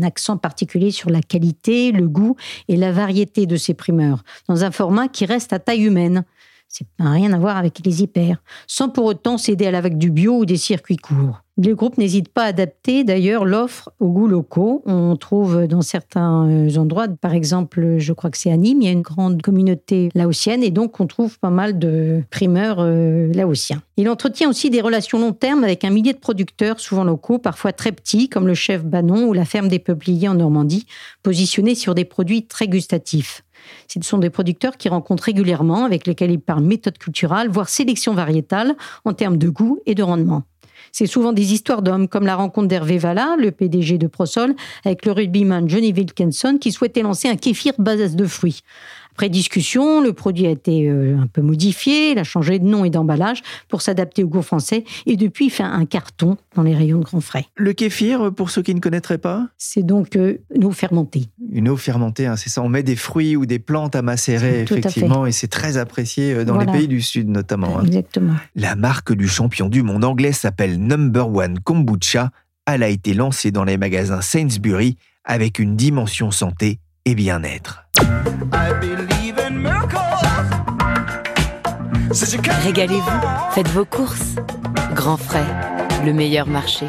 accent 0.03 0.37
particulier 0.37 0.91
sur 0.91 1.11
la 1.11 1.21
qualité, 1.21 1.93
le 1.93 2.09
goût 2.09 2.37
et 2.69 2.77
la 2.77 2.93
variété 2.93 3.47
de 3.47 3.57
ses 3.57 3.75
primeurs, 3.75 4.23
dans 4.49 4.65
un 4.65 4.71
format 4.71 5.09
qui 5.09 5.27
reste 5.27 5.53
à 5.53 5.59
taille 5.59 5.85
humaine. 5.85 6.25
C'est 6.69 6.87
rien 6.99 7.33
à 7.33 7.39
voir 7.39 7.57
avec 7.57 7.81
les 7.85 8.03
hyper, 8.03 8.43
sans 8.67 8.91
pour 8.91 9.07
autant 9.07 9.39
céder 9.39 9.67
à 9.67 9.71
la 9.71 9.81
vague 9.81 9.97
du 9.97 10.11
bio 10.11 10.39
ou 10.39 10.45
des 10.45 10.59
circuits 10.59 10.99
courts. 10.99 11.43
Le 11.61 11.75
groupe 11.75 11.99
n'hésite 11.99 12.29
pas 12.29 12.45
à 12.45 12.49
adapter 12.49 13.03
d'ailleurs 13.03 13.45
l'offre 13.45 13.91
aux 13.99 14.11
goûts 14.11 14.29
locaux. 14.29 14.83
On 14.87 15.17
trouve 15.17 15.67
dans 15.67 15.83
certains 15.83 16.47
euh, 16.49 16.77
endroits, 16.77 17.09
par 17.09 17.33
exemple, 17.33 17.97
je 17.99 18.13
crois 18.13 18.31
que 18.31 18.39
c'est 18.39 18.53
à 18.53 18.57
Nîmes, 18.57 18.83
il 18.83 18.85
y 18.85 18.89
a 18.89 18.93
une 18.93 19.03
grande 19.03 19.43
communauté 19.43 20.11
laotienne 20.15 20.63
et 20.63 20.71
donc 20.71 21.01
on 21.01 21.09
trouve 21.09 21.37
pas 21.41 21.51
mal 21.51 21.79
de 21.81 22.23
primeurs 22.31 22.77
euh, 22.79 23.33
laotiens. 23.33 23.83
Il 23.97 24.09
entretient 24.09 24.49
aussi 24.49 24.71
des 24.71 24.81
relations 24.81 25.19
long 25.19 25.33
terme 25.33 25.65
avec 25.65 25.85
un 25.85 25.91
millier 25.91 26.13
de 26.13 26.19
producteurs, 26.19 26.79
souvent 26.79 27.03
locaux, 27.03 27.39
parfois 27.39 27.73
très 27.73 27.91
petits, 27.91 28.29
comme 28.29 28.47
le 28.47 28.55
chef 28.55 28.85
Banon 28.85 29.27
ou 29.27 29.33
la 29.33 29.45
ferme 29.45 29.67
des 29.67 29.81
Peupliers 29.81 30.29
en 30.29 30.35
Normandie, 30.35 30.87
positionnés 31.25 31.75
sur 31.75 31.97
des 31.97 32.05
produits 32.05 32.47
très 32.47 32.69
gustatifs. 32.69 33.43
Ce 33.89 34.01
sont 34.03 34.19
des 34.19 34.31
producteurs 34.31 34.77
qui 34.77 34.89
rencontrent 34.89 35.25
régulièrement, 35.25 35.85
avec 35.85 36.07
lesquels 36.07 36.31
ils 36.31 36.41
parlent 36.41 36.63
méthode 36.63 36.99
culturelle, 36.99 37.49
voire 37.49 37.69
sélection 37.69 38.15
variétale 38.15 38.75
en 39.05 39.13
termes 39.13 39.39
de 39.39 39.49
goût 39.49 39.81
et 39.87 39.95
de 39.95 40.03
rendement. 40.03 40.43
C'est 40.93 41.07
souvent 41.07 41.33
des 41.33 41.53
histoires 41.53 41.83
d'hommes, 41.83 42.09
comme 42.09 42.25
la 42.25 42.37
rencontre 42.37 42.69
d'Hervé 42.69 42.99
Valla, 42.99 43.37
le 43.39 43.51
PDG 43.51 43.99
de 43.99 44.07
Prosol, 44.07 44.55
avec 44.85 45.05
le 45.05 45.13
rugbyman 45.13 45.69
Johnny 45.69 45.93
Wilkinson, 45.93 46.59
qui 46.61 46.73
souhaitait 46.73 47.03
lancer 47.03 47.29
un 47.29 47.37
kéfir 47.37 47.75
base 47.79 48.17
de 48.17 48.25
fruits. 48.27 48.63
Après 49.19 49.31
discussion, 49.31 50.01
le 50.01 50.13
produit 50.13 50.47
a 50.47 50.51
été 50.51 50.89
euh, 50.89 51.19
un 51.19 51.27
peu 51.27 51.43
modifié, 51.43 52.13
il 52.13 52.21
a 52.21 52.23
changé 52.23 52.61
de 52.61 52.65
nom 52.65 52.85
et 52.85 52.91
d'emballage 52.91 53.43
pour 53.67 53.83
s'adapter 53.83 54.23
au 54.23 54.29
goût 54.29 54.43
français 54.43 54.85
et 55.07 55.17
depuis 55.17 55.47
il 55.47 55.51
fait 55.51 55.65
un 55.65 55.87
carton 55.87 56.37
dans 56.55 56.63
les 56.63 56.73
rayons 56.73 57.01
de 57.01 57.05
Grand 57.05 57.21
Frais. 57.21 57.47
Le 57.57 57.73
kéfir, 57.73 58.33
pour 58.33 58.51
ceux 58.51 58.63
qui 58.63 58.73
ne 58.77 58.79
connaîtraient 58.79 59.19
pas? 59.19 59.49
C'est 59.59 59.83
donc 59.83 60.15
euh, 60.15 60.39
une 60.55 60.67
eau 60.67 60.71
fermentée. 60.71 61.25
Une 61.51 61.69
eau 61.69 61.77
fermentée, 61.77 62.27
hein, 62.27 62.37
c'est 62.37 62.49
ça. 62.49 62.63
On 62.63 62.69
met 62.69 62.85
des 62.85 62.95
fruits 62.95 63.35
ou 63.35 63.45
des 63.45 63.59
plantes 63.59 63.97
à 63.97 64.03
macérer, 64.03 64.63
effectivement, 64.63 65.27
et 65.27 65.33
c'est 65.33 65.49
très 65.49 65.79
apprécié 65.79 66.33
euh, 66.33 66.45
dans 66.45 66.57
les 66.57 66.67
pays 66.67 66.87
du 66.87 67.03
Sud 67.03 67.29
notamment. 67.29 67.81
Hein. 67.81 67.87
Exactement. 67.87 68.35
La 68.55 68.77
marque 68.77 69.13
du 69.13 69.27
champion 69.27 69.69
du 69.69 69.83
monde 69.83 70.05
anglais 70.05 70.31
s'appelle 70.31 70.79
Number 70.79 71.29
One 71.29 71.59
Kombucha. 71.59 72.31
Elle 72.67 72.85
a 72.85 72.89
été 72.89 73.15
lancée 73.15 73.51
dans 73.51 73.65
les 73.65 73.79
magasins 73.79 74.21
Sainsbury 74.21 74.97
avec 75.25 75.59
une 75.59 75.75
dimension 75.75 76.31
santé 76.31 76.79
bien-être. 77.15 77.85
Régalez-vous, 82.63 83.21
faites 83.53 83.69
vos 83.69 83.85
courses. 83.85 84.37
Grand 84.95 85.17
frais, 85.17 85.45
le 86.05 86.13
meilleur 86.13 86.47
marché. 86.47 86.87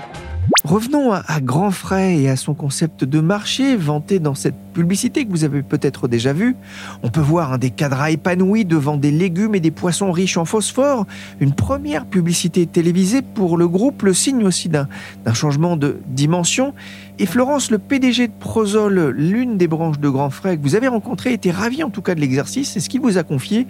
Revenons 0.69 1.13
à, 1.13 1.23
Grand 1.41 1.71
Frais 1.71 2.19
et 2.19 2.29
à 2.29 2.35
son 2.35 2.53
concept 2.53 3.03
de 3.03 3.19
marché 3.21 3.75
vanté 3.75 4.19
dans 4.19 4.35
cette 4.35 4.53
publicité 4.71 5.25
que 5.25 5.31
vous 5.31 5.43
avez 5.43 5.63
peut-être 5.63 6.07
déjà 6.07 6.31
vue. 6.31 6.55
On 7.01 7.09
peut 7.09 7.21
voir 7.21 7.57
des 7.57 7.71
cadres 7.71 8.05
épanouis 8.05 8.65
devant 8.65 8.95
des 8.95 9.09
légumes 9.09 9.55
et 9.55 9.61
des 9.61 9.71
poissons 9.71 10.11
riches 10.11 10.37
en 10.37 10.45
phosphore. 10.45 11.07
Une 11.39 11.55
première 11.55 12.05
publicité 12.05 12.67
télévisée 12.67 13.23
pour 13.23 13.57
le 13.57 13.67
groupe, 13.67 14.03
le 14.03 14.13
signe 14.13 14.43
aussi 14.43 14.69
d'un 14.69 14.87
changement 15.33 15.75
de 15.75 15.97
dimension. 16.05 16.75
Et 17.17 17.25
Florence, 17.25 17.71
le 17.71 17.79
PDG 17.79 18.27
de 18.27 18.33
Prozol, 18.39 19.09
l'une 19.09 19.57
des 19.57 19.67
branches 19.67 19.99
de 19.99 20.07
Grand 20.07 20.29
Frais 20.29 20.55
que 20.55 20.61
vous 20.61 20.75
avez 20.75 20.87
rencontré, 20.87 21.33
était 21.33 21.51
ravi 21.51 21.83
en 21.83 21.89
tout 21.89 22.03
cas 22.03 22.13
de 22.13 22.21
l'exercice. 22.21 22.73
C'est 22.73 22.79
ce 22.79 22.89
qu'il 22.89 23.01
vous 23.01 23.17
a 23.17 23.23
confié. 23.23 23.65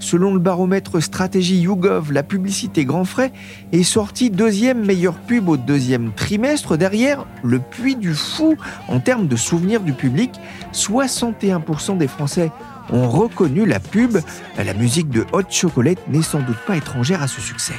Selon 0.00 0.34
le 0.34 0.40
baromètre 0.40 1.00
stratégie 1.00 1.60
YouGov, 1.60 2.12
la 2.12 2.24
publicité 2.24 2.84
Grand 2.84 3.04
Frais 3.04 3.32
est 3.70 3.84
sortie 3.84 4.30
deuxième 4.30 4.84
meilleure 4.84 5.14
pub 5.14 5.48
au 5.48 5.56
deuxième 5.56 6.10
trimestre 6.10 6.39
derrière 6.78 7.26
le 7.42 7.58
puits 7.58 7.96
du 7.96 8.14
fou 8.14 8.56
en 8.88 9.00
termes 9.00 9.26
de 9.26 9.36
souvenirs 9.36 9.80
du 9.80 9.92
public. 9.92 10.32
61% 10.72 11.98
des 11.98 12.08
Français 12.08 12.50
ont 12.92 13.08
reconnu 13.08 13.66
la 13.66 13.80
pub. 13.80 14.18
La 14.56 14.74
musique 14.74 15.10
de 15.10 15.26
Hot 15.32 15.42
Chocolate 15.50 15.98
n'est 16.08 16.22
sans 16.22 16.40
doute 16.40 16.58
pas 16.66 16.76
étrangère 16.76 17.22
à 17.22 17.28
ce 17.28 17.40
succès. 17.40 17.74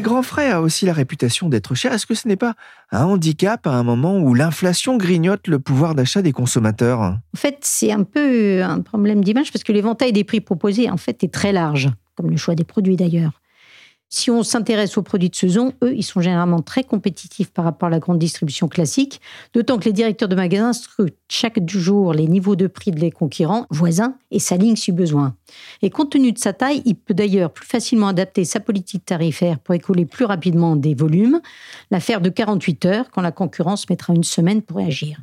Grand 0.00 0.22
Frais 0.22 0.50
a 0.50 0.60
aussi 0.60 0.86
la 0.86 0.92
réputation 0.92 1.48
d'être 1.48 1.74
cher. 1.74 1.92
Est-ce 1.92 2.06
que 2.06 2.14
ce 2.14 2.28
n'est 2.28 2.36
pas 2.36 2.54
un 2.90 3.04
handicap 3.04 3.66
à 3.66 3.70
un 3.70 3.82
moment 3.82 4.18
où 4.18 4.34
l'inflation 4.34 4.96
grignote 4.96 5.46
le 5.46 5.58
pouvoir 5.58 5.94
d'achat 5.94 6.22
des 6.22 6.32
consommateurs? 6.32 7.00
En 7.00 7.20
fait, 7.36 7.58
c'est 7.62 7.92
un 7.92 8.04
peu 8.04 8.62
un 8.62 8.80
problème 8.80 9.22
d'image 9.22 9.52
parce 9.52 9.64
que 9.64 9.72
l'éventail 9.72 10.12
des 10.12 10.24
prix 10.24 10.40
proposés 10.40 10.90
en 10.90 10.96
fait 10.96 11.22
est 11.24 11.32
très 11.32 11.52
large, 11.52 11.88
comme 12.16 12.30
le 12.30 12.36
choix 12.36 12.54
des 12.54 12.64
produits 12.64 12.96
d'ailleurs. 12.96 13.40
Si 14.12 14.28
on 14.28 14.42
s'intéresse 14.42 14.98
aux 14.98 15.02
produits 15.02 15.30
de 15.30 15.36
saison, 15.36 15.72
eux, 15.84 15.94
ils 15.94 16.02
sont 16.02 16.20
généralement 16.20 16.62
très 16.62 16.82
compétitifs 16.82 17.52
par 17.52 17.64
rapport 17.64 17.86
à 17.86 17.90
la 17.90 18.00
grande 18.00 18.18
distribution 18.18 18.66
classique, 18.66 19.20
d'autant 19.54 19.78
que 19.78 19.84
les 19.84 19.92
directeurs 19.92 20.28
de 20.28 20.34
magasins 20.34 20.72
scrutent 20.72 21.16
chaque 21.28 21.60
jour 21.68 22.12
les 22.12 22.26
niveaux 22.26 22.56
de 22.56 22.66
prix 22.66 22.90
de 22.90 22.98
les 22.98 23.12
concurrents 23.12 23.66
voisins 23.70 24.16
et 24.32 24.40
s'alignent 24.40 24.74
si 24.74 24.90
besoin. 24.90 25.36
Et 25.82 25.90
compte 25.90 26.10
tenu 26.10 26.32
de 26.32 26.38
sa 26.38 26.52
taille, 26.52 26.82
il 26.86 26.96
peut 26.96 27.14
d'ailleurs 27.14 27.52
plus 27.52 27.64
facilement 27.64 28.08
adapter 28.08 28.44
sa 28.44 28.58
politique 28.58 29.04
tarifaire 29.04 29.60
pour 29.60 29.76
écouler 29.76 30.06
plus 30.06 30.24
rapidement 30.24 30.74
des 30.74 30.96
volumes, 30.96 31.40
l'affaire 31.92 32.20
de 32.20 32.30
48 32.30 32.86
heures 32.86 33.10
quand 33.12 33.22
la 33.22 33.30
concurrence 33.30 33.88
mettra 33.88 34.12
une 34.12 34.24
semaine 34.24 34.60
pour 34.60 34.78
réagir. 34.78 35.20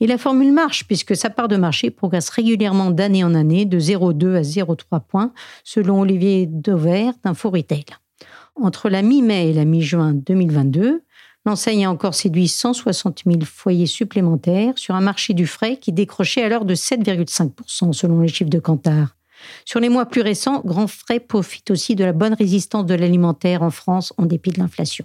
Et 0.00 0.08
la 0.08 0.18
formule 0.18 0.52
marche 0.52 0.88
puisque 0.88 1.14
sa 1.14 1.30
part 1.30 1.46
de 1.46 1.56
marché 1.56 1.90
progresse 1.90 2.30
régulièrement 2.30 2.90
d'année 2.90 3.22
en 3.22 3.32
année 3.32 3.64
de 3.64 3.78
0,2 3.78 4.34
à 4.34 4.40
0,3 4.40 5.00
points 5.06 5.32
selon 5.62 6.00
Olivier 6.00 6.46
Dover 6.46 7.10
d'Info 7.22 7.50
Retail. 7.50 7.84
Entre 8.60 8.88
la 8.88 9.02
mi-mai 9.02 9.50
et 9.50 9.52
la 9.52 9.64
mi-juin 9.64 10.14
2022, 10.14 11.02
l'enseigne 11.44 11.86
a 11.86 11.90
encore 11.90 12.14
séduit 12.14 12.48
160 12.48 13.22
000 13.26 13.40
foyers 13.44 13.86
supplémentaires 13.86 14.74
sur 14.76 14.94
un 14.94 15.00
marché 15.00 15.34
du 15.34 15.46
frais 15.46 15.76
qui 15.76 15.92
décrochait 15.92 16.42
alors 16.42 16.64
de 16.64 16.74
7,5% 16.74 17.92
selon 17.92 18.20
les 18.20 18.28
chiffres 18.28 18.50
de 18.50 18.60
Kantar. 18.60 19.16
Sur 19.64 19.80
les 19.80 19.88
mois 19.88 20.06
plus 20.06 20.22
récents, 20.22 20.62
Grand 20.64 20.86
Frais 20.86 21.20
profite 21.20 21.70
aussi 21.70 21.96
de 21.96 22.04
la 22.04 22.12
bonne 22.12 22.34
résistance 22.34 22.86
de 22.86 22.94
l'alimentaire 22.94 23.62
en 23.62 23.70
France 23.70 24.12
en 24.16 24.26
dépit 24.26 24.50
de 24.50 24.58
l'inflation. 24.58 25.04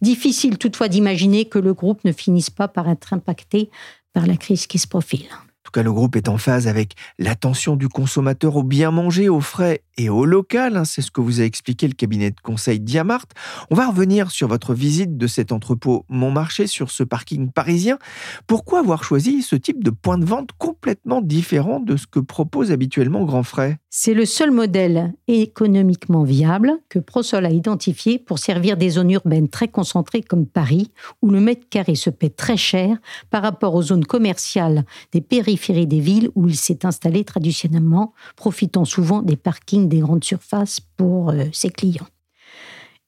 Difficile 0.00 0.56
toutefois 0.56 0.88
d'imaginer 0.88 1.46
que 1.46 1.58
le 1.58 1.74
groupe 1.74 2.04
ne 2.04 2.12
finisse 2.12 2.50
pas 2.50 2.68
par 2.68 2.88
être 2.88 3.12
impacté 3.12 3.68
par 4.12 4.26
la 4.26 4.36
crise 4.36 4.66
qui 4.66 4.78
se 4.78 4.86
profile. 4.86 5.26
En 5.66 5.74
tout 5.74 5.80
cas, 5.80 5.82
le 5.82 5.92
groupe 5.92 6.14
est 6.14 6.28
en 6.28 6.38
phase 6.38 6.68
avec 6.68 6.92
l'attention 7.18 7.74
du 7.74 7.88
consommateur 7.88 8.54
au 8.54 8.62
bien 8.62 8.92
manger, 8.92 9.28
au 9.28 9.40
frais 9.40 9.82
et 9.96 10.08
au 10.08 10.24
local. 10.24 10.76
Hein. 10.76 10.84
C'est 10.84 11.02
ce 11.02 11.10
que 11.10 11.20
vous 11.20 11.40
a 11.40 11.44
expliqué 11.44 11.88
le 11.88 11.94
cabinet 11.94 12.30
de 12.30 12.38
conseil 12.40 12.78
Diamart. 12.78 13.26
On 13.68 13.74
va 13.74 13.88
revenir 13.88 14.30
sur 14.30 14.46
votre 14.46 14.74
visite 14.74 15.16
de 15.18 15.26
cet 15.26 15.50
entrepôt 15.50 16.04
Montmarché, 16.08 16.68
sur 16.68 16.92
ce 16.92 17.02
parking 17.02 17.50
parisien. 17.50 17.98
Pourquoi 18.46 18.78
avoir 18.78 19.02
choisi 19.02 19.42
ce 19.42 19.56
type 19.56 19.82
de 19.82 19.90
point 19.90 20.18
de 20.18 20.24
vente 20.24 20.50
complètement 20.56 21.20
différent 21.20 21.80
de 21.80 21.96
ce 21.96 22.06
que 22.06 22.20
propose 22.20 22.70
habituellement 22.70 23.24
Grand 23.24 23.42
Frais? 23.42 23.78
C'est 23.90 24.14
le 24.14 24.26
seul 24.26 24.52
modèle 24.52 25.14
économiquement 25.26 26.22
viable 26.22 26.74
que 26.90 27.00
Prosol 27.00 27.44
a 27.44 27.50
identifié 27.50 28.20
pour 28.20 28.38
servir 28.38 28.76
des 28.76 28.90
zones 28.90 29.10
urbaines 29.10 29.48
très 29.48 29.68
concentrées 29.68 30.22
comme 30.22 30.46
Paris, 30.46 30.92
où 31.22 31.30
le 31.30 31.40
mètre 31.40 31.68
carré 31.68 31.96
se 31.96 32.10
paie 32.10 32.30
très 32.30 32.58
cher 32.58 32.98
par 33.30 33.42
rapport 33.42 33.74
aux 33.74 33.82
zones 33.82 34.04
commerciales 34.04 34.84
des 35.12 35.22
périphéries 35.22 35.55
des 35.86 36.00
villes 36.00 36.30
où 36.34 36.48
il 36.48 36.56
s'est 36.56 36.84
installé 36.84 37.24
traditionnellement, 37.24 38.12
profitant 38.36 38.84
souvent 38.84 39.22
des 39.22 39.36
parkings 39.36 39.88
des 39.88 40.00
grandes 40.00 40.24
surfaces 40.24 40.80
pour 40.80 41.30
euh, 41.30 41.44
ses 41.52 41.70
clients. 41.70 42.06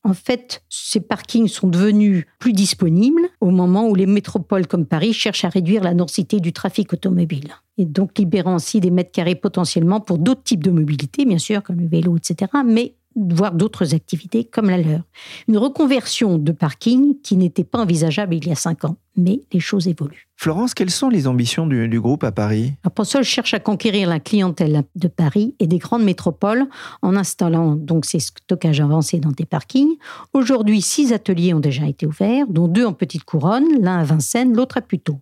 En 0.05 0.15
fait, 0.15 0.63
ces 0.69 1.01
parkings 1.01 1.49
sont 1.49 1.69
devenus 1.69 2.25
plus 2.39 2.53
disponibles 2.53 3.29
au 3.41 3.51
moment 3.51 3.89
où 3.89 3.95
les 3.95 4.07
métropoles 4.07 4.67
comme 4.67 4.87
Paris 4.87 5.13
cherchent 5.13 5.45
à 5.45 5.49
réduire 5.49 5.83
la 5.83 5.93
densité 5.93 6.41
du 6.41 6.53
trafic 6.53 6.93
automobile. 6.93 7.55
Et 7.77 7.85
donc 7.85 8.17
libérant 8.17 8.55
ainsi 8.55 8.81
des 8.81 8.91
mètres 8.91 9.13
carrés 9.13 9.35
potentiellement 9.35 10.01
pour 10.01 10.19
d'autres 10.19 10.43
types 10.43 10.65
de 10.65 10.71
mobilité, 10.71 11.25
bien 11.25 11.39
sûr, 11.39 11.63
comme 11.63 11.81
le 11.81 11.89
vélo, 11.89 12.17
etc., 12.17 12.51
mais 12.65 12.95
voire 13.19 13.53
d'autres 13.53 13.95
activités 13.95 14.45
comme 14.45 14.71
la 14.71 14.79
leur. 14.79 15.01
Une 15.49 15.59
reconversion 15.59 16.39
de 16.39 16.53
parking 16.53 17.21
qui 17.23 17.37
n'était 17.37 17.65
pas 17.65 17.81
envisageable 17.81 18.35
il 18.35 18.47
y 18.47 18.53
a 18.53 18.55
cinq 18.55 18.85
ans, 18.85 18.97
mais 19.17 19.43
les 19.53 19.61
choses 19.61 19.89
évoluent. 19.89 20.29
Florence, 20.37 20.75
quelles 20.75 20.91
sont 20.91 21.09
les 21.09 21.27
ambitions 21.27 21.67
du, 21.67 22.01
groupe 22.01 22.23
à 22.23 22.31
Paris? 22.31 22.75
Apostol 22.85 23.25
cherche 23.25 23.55
à 23.55 23.59
conquérir 23.59 24.09
la 24.09 24.21
clientèle 24.21 24.85
de 24.95 25.09
Paris 25.09 25.57
et 25.59 25.67
des 25.67 25.79
grandes 25.79 26.05
métropoles 26.05 26.67
en 27.03 27.17
installant 27.17 27.75
donc 27.75 28.05
ses 28.05 28.21
stockages 28.21 28.81
avancés 28.81 29.19
dans 29.19 29.33
des 29.33 29.47
parkings. 29.47 29.97
Aujourd'hui, 30.33 30.81
six 30.81 31.13
ateliers 31.13 31.55
ont 31.55 31.61
déjà 31.61 31.87
été 31.87 32.07
ouverts, 32.07 32.47
dont 32.49 32.69
deux 32.69 32.87
en 32.87 32.93
petite 32.93 33.25
couronne, 33.25 33.67
l'un 33.81 33.99
à 33.99 34.05
Vincennes, 34.05 34.55
l'autre 34.55 34.77
à 34.77 34.81
Puteaux. 34.81 35.21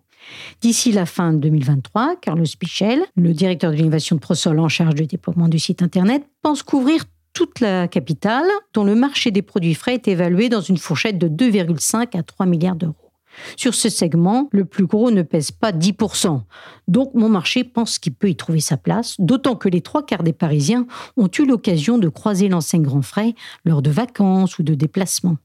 D'ici 0.61 0.91
la 0.91 1.05
fin 1.05 1.33
2023, 1.33 2.15
Carlos 2.21 2.45
Pichel, 2.59 3.01
le 3.15 3.33
directeur 3.33 3.71
de 3.71 3.77
l'innovation 3.77 4.15
de 4.15 4.21
Prosol 4.21 4.59
en 4.59 4.69
charge 4.69 4.95
du 4.95 5.05
déploiement 5.05 5.47
du 5.47 5.59
site 5.59 5.81
Internet, 5.81 6.27
pense 6.41 6.63
couvrir 6.63 7.05
toute 7.37 7.59
la 7.59 7.87
capitale, 7.87 8.47
dont 8.73 8.83
le 8.83 8.95
marché 8.95 9.29
des 9.29 9.43
produits 9.43 9.75
frais 9.75 9.93
est 9.93 10.07
évalué 10.07 10.49
dans 10.49 10.61
une 10.61 10.79
fourchette 10.79 11.19
de 11.19 11.27
2,5 11.27 12.17
à 12.17 12.23
3 12.23 12.47
milliards 12.47 12.75
d'euros. 12.75 13.11
Sur 13.55 13.75
ce 13.75 13.89
segment, 13.89 14.49
le 14.51 14.65
plus 14.65 14.87
gros 14.87 15.11
ne 15.11 15.21
pèse 15.21 15.51
pas 15.51 15.71
10%. 15.71 16.41
Donc 16.87 17.13
mon 17.13 17.29
marché 17.29 17.63
pense 17.63 17.99
qu'il 17.99 18.15
peut 18.15 18.31
y 18.31 18.35
trouver 18.35 18.59
sa 18.59 18.75
place, 18.75 19.17
d'autant 19.19 19.55
que 19.55 19.69
les 19.69 19.81
trois 19.81 20.03
quarts 20.03 20.23
des 20.23 20.33
Parisiens 20.33 20.87
ont 21.15 21.29
eu 21.37 21.45
l'occasion 21.45 21.99
de 21.99 22.09
croiser 22.09 22.49
l'enseigne 22.49 22.81
Grand 22.81 23.03
Frais 23.03 23.35
lors 23.65 23.83
de 23.83 23.91
vacances 23.91 24.57
ou 24.57 24.63
de 24.63 24.73
déplacements. 24.73 25.37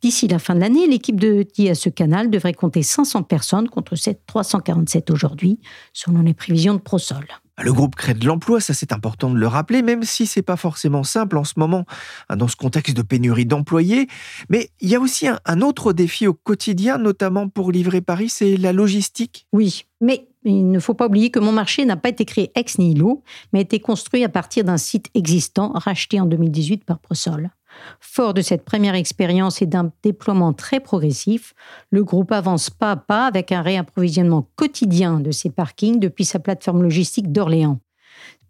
D'ici 0.00 0.28
la 0.28 0.38
fin 0.38 0.54
de 0.54 0.60
l'année, 0.60 0.86
l'équipe 0.86 1.20
de 1.20 1.46
à 1.68 1.74
ce 1.74 1.90
canal 1.90 2.30
devrait 2.30 2.54
compter 2.54 2.82
500 2.82 3.24
personnes 3.24 3.68
contre 3.68 3.96
347 4.26 5.10
aujourd'hui, 5.10 5.60
selon 5.92 6.22
les 6.22 6.32
prévisions 6.32 6.72
de 6.72 6.80
Prosol. 6.80 7.26
Le 7.62 7.72
groupe 7.72 7.94
crée 7.94 8.14
de 8.14 8.26
l'emploi, 8.26 8.60
ça 8.60 8.74
c'est 8.74 8.92
important 8.92 9.30
de 9.30 9.36
le 9.36 9.46
rappeler, 9.46 9.82
même 9.82 10.02
si 10.02 10.26
c'est 10.26 10.42
pas 10.42 10.56
forcément 10.56 11.04
simple 11.04 11.36
en 11.36 11.44
ce 11.44 11.54
moment, 11.56 11.86
hein, 12.28 12.36
dans 12.36 12.48
ce 12.48 12.56
contexte 12.56 12.96
de 12.96 13.02
pénurie 13.02 13.46
d'employés. 13.46 14.08
Mais 14.48 14.70
il 14.80 14.88
y 14.88 14.96
a 14.96 15.00
aussi 15.00 15.28
un, 15.28 15.60
autre 15.60 15.92
défi 15.92 16.26
au 16.26 16.34
quotidien, 16.34 16.98
notamment 16.98 17.48
pour 17.48 17.70
livrer 17.70 18.00
Paris, 18.00 18.28
c'est 18.28 18.56
la 18.56 18.72
logistique. 18.72 19.46
Oui, 19.52 19.84
mais 20.00 20.26
il 20.44 20.68
ne 20.68 20.80
faut 20.80 20.94
pas 20.94 21.06
oublier 21.06 21.30
que 21.30 21.38
mon 21.38 21.52
marché 21.52 21.84
n'a 21.84 21.96
pas 21.96 22.08
été 22.08 22.24
créé 22.24 22.50
ex 22.56 22.78
nihilo, 22.78 23.22
mais 23.52 23.60
a 23.60 23.62
été 23.62 23.78
construit 23.78 24.24
à 24.24 24.28
partir 24.28 24.64
d'un 24.64 24.76
site 24.76 25.08
existant 25.14 25.70
racheté 25.74 26.20
en 26.20 26.26
2018 26.26 26.84
par 26.84 26.98
Prosol. 26.98 27.50
Fort 28.00 28.34
de 28.34 28.42
cette 28.42 28.64
première 28.64 28.94
expérience 28.94 29.62
et 29.62 29.66
d'un 29.66 29.92
déploiement 30.02 30.52
très 30.52 30.80
progressif, 30.80 31.54
le 31.90 32.04
groupe 32.04 32.32
avance 32.32 32.70
pas 32.70 32.92
à 32.92 32.96
pas 32.96 33.26
avec 33.26 33.52
un 33.52 33.62
réapprovisionnement 33.62 34.48
quotidien 34.56 35.20
de 35.20 35.30
ses 35.30 35.50
parkings 35.50 36.00
depuis 36.00 36.24
sa 36.24 36.38
plateforme 36.38 36.82
logistique 36.82 37.32
d'Orléans. 37.32 37.80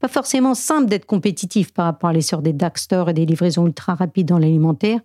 Pas 0.01 0.09
forcément 0.09 0.55
simple 0.55 0.89
d'être 0.89 1.07
compétitif 1.07 1.73
par 1.73 1.87
rapport 1.87 2.11
à 2.11 2.13
l'essor 2.13 2.43
des 2.43 2.53
dark 2.53 2.77
stores 2.77 3.09
et 3.09 3.15
des 3.15 3.25
livraisons 3.25 3.67
ultra 3.67 3.95
rapides 3.95 4.29
dans 4.29 4.39
l'alimentaire, 4.39 5.01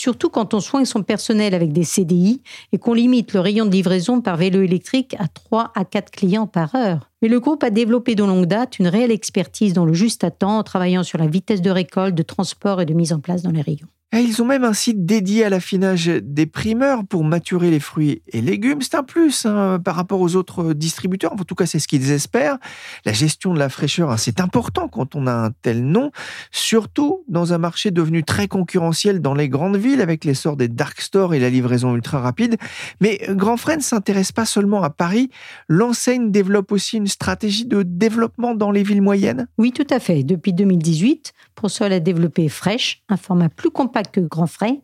surtout 0.00 0.30
quand 0.30 0.54
on 0.54 0.60
soigne 0.60 0.86
son 0.86 1.02
personnel 1.02 1.52
avec 1.52 1.74
des 1.74 1.84
CDI 1.84 2.40
et 2.72 2.78
qu'on 2.78 2.94
limite 2.94 3.34
le 3.34 3.40
rayon 3.40 3.66
de 3.66 3.70
livraison 3.70 4.22
par 4.22 4.38
vélo 4.38 4.62
électrique 4.62 5.14
à 5.18 5.28
3 5.28 5.72
à 5.74 5.84
4 5.84 6.10
clients 6.10 6.46
par 6.46 6.74
heure. 6.74 7.10
Mais 7.20 7.28
le 7.28 7.38
groupe 7.38 7.62
a 7.62 7.68
développé 7.68 8.14
de 8.14 8.24
longue 8.24 8.46
date 8.46 8.78
une 8.78 8.88
réelle 8.88 9.10
expertise 9.10 9.74
dans 9.74 9.84
le 9.84 9.92
juste 9.92 10.24
à 10.24 10.30
temps 10.30 10.56
en 10.56 10.62
travaillant 10.62 11.02
sur 11.02 11.18
la 11.18 11.26
vitesse 11.26 11.60
de 11.60 11.70
récolte, 11.70 12.14
de 12.14 12.22
transport 12.22 12.80
et 12.80 12.86
de 12.86 12.94
mise 12.94 13.12
en 13.12 13.20
place 13.20 13.42
dans 13.42 13.50
les 13.50 13.60
rayons. 13.60 13.88
Eh, 14.12 14.22
ils 14.22 14.42
ont 14.42 14.44
même 14.44 14.64
un 14.64 14.72
site 14.72 15.06
dédié 15.06 15.44
à 15.44 15.50
l'affinage 15.50 16.06
des 16.06 16.46
primeurs 16.46 17.06
pour 17.06 17.22
maturer 17.22 17.70
les 17.70 17.78
fruits 17.78 18.22
et 18.26 18.40
légumes. 18.40 18.82
C'est 18.82 18.96
un 18.96 19.04
plus 19.04 19.46
hein, 19.46 19.78
par 19.84 19.94
rapport 19.94 20.20
aux 20.20 20.34
autres 20.34 20.72
distributeurs. 20.72 21.32
En 21.32 21.44
tout 21.44 21.54
cas, 21.54 21.66
c'est 21.66 21.78
ce 21.78 21.86
qu'ils 21.86 22.10
espèrent. 22.10 22.58
La 23.04 23.12
gestion 23.12 23.54
de 23.54 23.60
la 23.60 23.68
fraîcheur, 23.68 24.10
hein, 24.10 24.16
c'est 24.16 24.40
important 24.40 24.88
quand 24.88 25.14
on 25.14 25.28
a 25.28 25.32
un 25.32 25.50
tel 25.62 25.84
nom, 25.84 26.10
surtout 26.50 27.22
dans 27.28 27.52
un 27.52 27.58
marché 27.58 27.92
devenu 27.92 28.24
très 28.24 28.48
concurrentiel 28.48 29.20
dans 29.20 29.34
les 29.34 29.48
grandes 29.48 29.76
villes 29.76 30.00
avec 30.00 30.24
l'essor 30.24 30.56
des 30.56 30.66
dark 30.66 31.00
stores 31.00 31.32
et 31.34 31.38
la 31.38 31.48
livraison 31.48 31.94
ultra 31.94 32.18
rapide. 32.18 32.56
Mais 33.00 33.20
Grand 33.28 33.56
Frais 33.56 33.76
ne 33.76 33.82
s'intéresse 33.82 34.32
pas 34.32 34.44
seulement 34.44 34.82
à 34.82 34.90
Paris. 34.90 35.30
L'enseigne 35.68 36.32
développe 36.32 36.72
aussi 36.72 36.96
une 36.96 37.06
stratégie 37.06 37.64
de 37.64 37.84
développement 37.84 38.56
dans 38.56 38.72
les 38.72 38.82
villes 38.82 39.02
moyennes. 39.02 39.46
Oui, 39.56 39.70
tout 39.70 39.86
à 39.88 40.00
fait. 40.00 40.24
Depuis 40.24 40.52
2018, 40.52 41.32
ProSol 41.54 41.92
a 41.92 42.00
développé 42.00 42.48
Fresh, 42.48 43.02
un 43.08 43.16
format 43.16 43.48
plus 43.48 43.70
compact 43.70 43.99
que 44.02 44.20
Grand 44.20 44.46
Frais, 44.46 44.80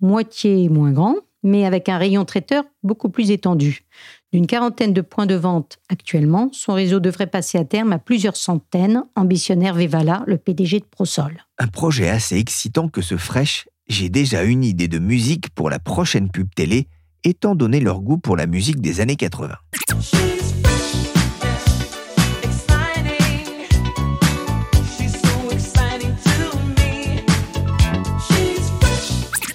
moitié 0.00 0.68
moins 0.68 0.92
grand, 0.92 1.16
mais 1.42 1.66
avec 1.66 1.88
un 1.88 1.98
rayon 1.98 2.24
traiteur 2.24 2.64
beaucoup 2.82 3.10
plus 3.10 3.30
étendu. 3.30 3.84
D'une 4.32 4.46
quarantaine 4.46 4.92
de 4.92 5.00
points 5.00 5.26
de 5.26 5.34
vente 5.34 5.78
actuellement, 5.88 6.48
son 6.52 6.72
réseau 6.72 6.98
devrait 6.98 7.28
passer 7.28 7.58
à 7.58 7.64
terme 7.64 7.92
à 7.92 7.98
plusieurs 7.98 8.36
centaines, 8.36 9.04
ambitionnaire 9.14 9.74
Vevala, 9.74 10.24
le 10.26 10.38
PDG 10.38 10.80
de 10.80 10.86
Prosol. 10.86 11.44
Un 11.58 11.68
projet 11.68 12.08
assez 12.08 12.36
excitant 12.36 12.88
que 12.88 13.02
ce 13.02 13.16
Fresh. 13.16 13.68
J'ai 13.86 14.08
déjà 14.08 14.42
une 14.42 14.64
idée 14.64 14.88
de 14.88 14.98
musique 14.98 15.50
pour 15.50 15.68
la 15.70 15.78
prochaine 15.78 16.30
pub 16.30 16.48
télé, 16.54 16.88
étant 17.22 17.54
donné 17.54 17.78
leur 17.78 18.00
goût 18.00 18.18
pour 18.18 18.36
la 18.36 18.46
musique 18.46 18.80
des 18.80 19.00
années 19.00 19.16
80. 19.16 19.54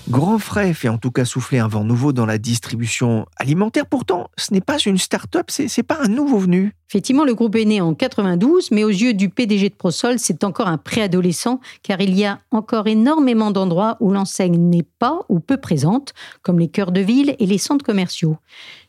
Grand 0.10 0.40
Frais 0.40 0.74
fait 0.74 0.90
en 0.90 0.98
tout 0.98 1.12
cas 1.12 1.24
souffler 1.24 1.60
un 1.60 1.68
vent 1.68 1.84
nouveau 1.84 2.14
dans 2.14 2.26
la 2.26 2.40
distribution 2.40 3.28
alimentaire. 3.38 3.86
Pourtant, 3.86 4.32
ce 4.38 4.52
n'est 4.52 4.60
pas 4.60 4.80
une 4.80 4.98
start-up, 4.98 5.46
c'est 5.50 5.68
n'est 5.78 5.84
pas 5.84 6.00
un 6.02 6.08
nouveau 6.08 6.40
venu. 6.40 6.74
Effectivement, 6.90 7.26
le 7.26 7.36
groupe 7.36 7.56
est 7.56 7.66
né 7.66 7.80
en 7.80 7.94
92, 7.94 8.72
mais 8.72 8.84
aux 8.84 8.90
yeux 8.90 9.14
du 9.14 9.30
PDG 9.30 9.70
de 9.70 9.76
Prosol, 9.76 10.18
c'est 10.18 10.44
encore 10.44 10.68
un 10.68 10.80
préadolescent, 10.80 11.60
car 11.84 12.02
il 12.02 12.18
y 12.18 12.26
a 12.26 12.40
encore 12.50 12.88
énormément 12.88 13.52
d'endroits 13.52 13.98
où 14.00 14.12
l'enseigne 14.12 14.58
n'est 14.58 14.88
pas 14.98 15.20
ou 15.30 15.40
peu 15.40 15.58
présente, 15.58 16.16
comme 16.42 16.58
les 16.58 16.70
cœurs 16.70 16.92
de 16.92 17.02
ville 17.02 17.36
et 17.38 17.46
les 17.46 17.60
centres 17.60 17.86
commerciaux. 17.86 18.38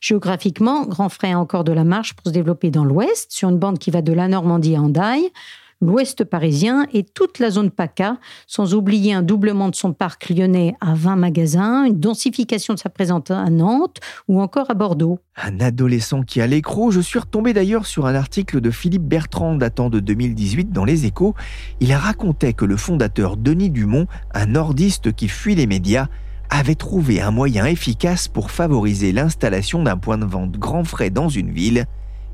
Géographiquement, 0.00 0.86
Grand 0.86 1.10
Frais 1.10 1.32
a 1.32 1.38
encore 1.38 1.64
de 1.64 1.72
la 1.72 1.84
marche 1.84 2.14
pour 2.14 2.28
se 2.28 2.32
développer 2.32 2.70
dans 2.70 2.86
l'ouest, 2.86 3.30
sur 3.30 3.50
une 3.50 3.58
bande 3.58 3.78
qui 3.78 3.90
va 3.90 4.00
de 4.00 4.14
la 4.14 4.26
Normandie 4.26 4.74
à 4.74 4.80
Andaille 4.80 5.30
l'ouest 5.80 6.24
parisien 6.24 6.86
et 6.92 7.04
toute 7.04 7.38
la 7.38 7.50
zone 7.50 7.70
PACA, 7.70 8.18
sans 8.46 8.74
oublier 8.74 9.12
un 9.12 9.22
doublement 9.22 9.68
de 9.68 9.74
son 9.74 9.92
parc 9.92 10.28
lyonnais 10.28 10.74
à 10.80 10.94
20 10.94 11.16
magasins, 11.16 11.84
une 11.84 11.98
densification 11.98 12.74
de 12.74 12.78
sa 12.78 12.90
présence 12.90 13.30
à 13.30 13.48
Nantes 13.50 13.98
ou 14.28 14.40
encore 14.40 14.70
à 14.70 14.74
Bordeaux. 14.74 15.18
Un 15.36 15.60
adolescent 15.60 16.22
qui 16.22 16.40
a 16.40 16.46
l'écrou, 16.46 16.90
je 16.90 17.00
suis 17.00 17.18
retombé 17.18 17.52
d'ailleurs 17.52 17.86
sur 17.86 18.06
un 18.06 18.14
article 18.14 18.60
de 18.60 18.70
Philippe 18.70 19.04
Bertrand 19.04 19.56
datant 19.56 19.90
de 19.90 20.00
2018 20.00 20.70
dans 20.70 20.84
Les 20.84 21.06
Échos. 21.06 21.34
Il 21.80 21.92
racontait 21.94 22.52
que 22.52 22.64
le 22.64 22.76
fondateur 22.76 23.36
Denis 23.36 23.70
Dumont, 23.70 24.06
un 24.34 24.46
nordiste 24.46 25.12
qui 25.12 25.28
fuit 25.28 25.54
les 25.54 25.66
médias, 25.66 26.08
avait 26.50 26.74
trouvé 26.74 27.20
un 27.20 27.30
moyen 27.30 27.64
efficace 27.64 28.28
pour 28.28 28.50
favoriser 28.50 29.12
l'installation 29.12 29.82
d'un 29.82 29.96
point 29.96 30.18
de 30.18 30.24
vente 30.24 30.52
grand 30.52 30.84
frais 30.84 31.10
dans 31.10 31.28
une 31.28 31.52
ville 31.52 31.86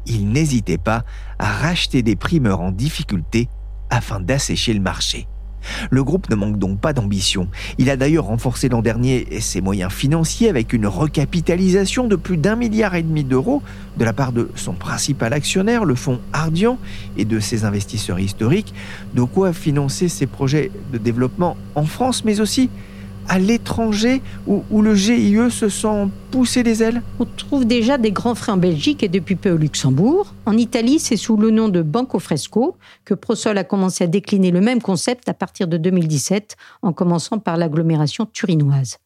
il 0.07 0.29
n'hésitait 0.29 0.79
pas 0.79 1.05
à 1.39 1.51
racheter 1.51 2.03
des 2.03 2.17
primeurs 2.17 2.61
en 2.61 2.71
difficulté 2.71 3.49
afin 3.91 4.21
d'assécher 4.21 4.73
le 4.73 4.81
marché. 4.81 5.27
Le 5.91 6.05
groupe 6.05 6.31
ne 6.31 6.37
manque 6.37 6.59
donc 6.59 6.81
pas 6.81 6.93
d'ambition. 6.93 7.49
Il 7.79 7.91
a 7.91 7.97
d'ailleurs 7.97 8.27
renforcé 8.27 8.69
l'an 8.69 8.83
dernier 8.83 9.41
ses 9.41 9.61
moyens 9.61 9.93
financiers 9.93 10.49
avec 10.49 10.73
une 10.73 10.87
recapitalisation 10.87 12.07
de 12.07 12.17
plus 12.17 12.37
d'un 12.37 12.57
milliard 12.57 12.95
et 12.95 13.03
demi 13.03 13.25
d'euros 13.25 13.63
de 13.97 14.05
la 14.05 14.13
part 14.13 14.33
de 14.33 14.51
son 14.55 14.75
principal 14.75 15.33
actionnaire, 15.33 15.85
le 15.85 15.95
fonds 15.95 16.21
Ardian, 16.33 16.79
et 17.17 17.25
de 17.25 17.41
ses 17.41 17.65
investisseurs 17.65 18.21
historiques, 18.21 18.75
de 19.15 19.23
quoi 19.23 19.53
financer 19.53 20.09
ses 20.09 20.27
projets 20.27 20.71
de 20.93 20.99
développement 20.99 21.57
en 21.75 21.85
France, 21.85 22.25
mais 22.25 22.41
aussi 22.41 22.71
à 23.29 23.39
l'étranger 23.39 24.23
où, 24.47 24.83
le 24.83 24.95
GIE 24.95 25.51
se 25.51 25.69
sent 25.69 26.09
pousser 26.31 26.63
des 26.63 26.83
ailes? 26.83 27.03
On 27.19 27.25
trouve 27.25 27.65
déjà 27.65 27.99
des 27.99 28.13
grands 28.13 28.35
frais 28.35 28.53
en 28.53 28.57
Belgique 28.57 29.03
et 29.03 29.09
depuis 29.09 29.37
peu 29.37 29.51
au 29.51 29.57
Luxembourg. 29.57 30.35
En 30.45 30.57
Italie, 30.57 30.99
c'est 30.99 31.17
sous 31.17 31.37
le 31.37 31.51
nom 31.51 31.69
de 31.69 31.83
Banco 31.83 32.19
Fresco 32.19 32.77
que 33.05 33.15
Prosol 33.15 33.59
a 33.59 33.65
commencé 33.65 34.05
à 34.05 34.07
décliner 34.07 34.51
le 34.51 34.61
même 34.61 34.81
concept 34.81 35.29
à 35.29 35.35
partir 35.35 35.69
de 35.69 35.77
2017, 35.77 36.57
en 36.83 36.93
commençant 36.93 37.39
par 37.39 37.57
l'agglomération 37.57 38.27
turinoise. 38.27 38.99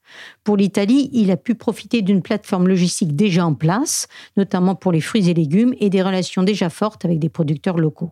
Pour 0.45 0.57
l'Italie, 0.57 1.09
il 1.12 1.31
a 1.31 1.37
pu 1.37 1.55
profiter 1.55 2.03
d'une 2.03 2.23
plateforme 2.23 2.69
logistique 2.69 3.15
déjà 3.15 3.47
en 3.47 3.55
place, 3.55 4.09
notamment 4.37 4.75
pour 4.75 4.93
les 4.93 5.00
fruits 5.00 5.29
et 5.29 5.35
légumes, 5.35 5.75
et 5.79 5.91
des 5.91 6.03
relations 6.03 6.43
déjà 6.43 6.69
fortes 6.69 7.05
avec 7.05 7.19
des 7.19 7.29
producteurs 7.29 7.79
locaux. 7.79 8.11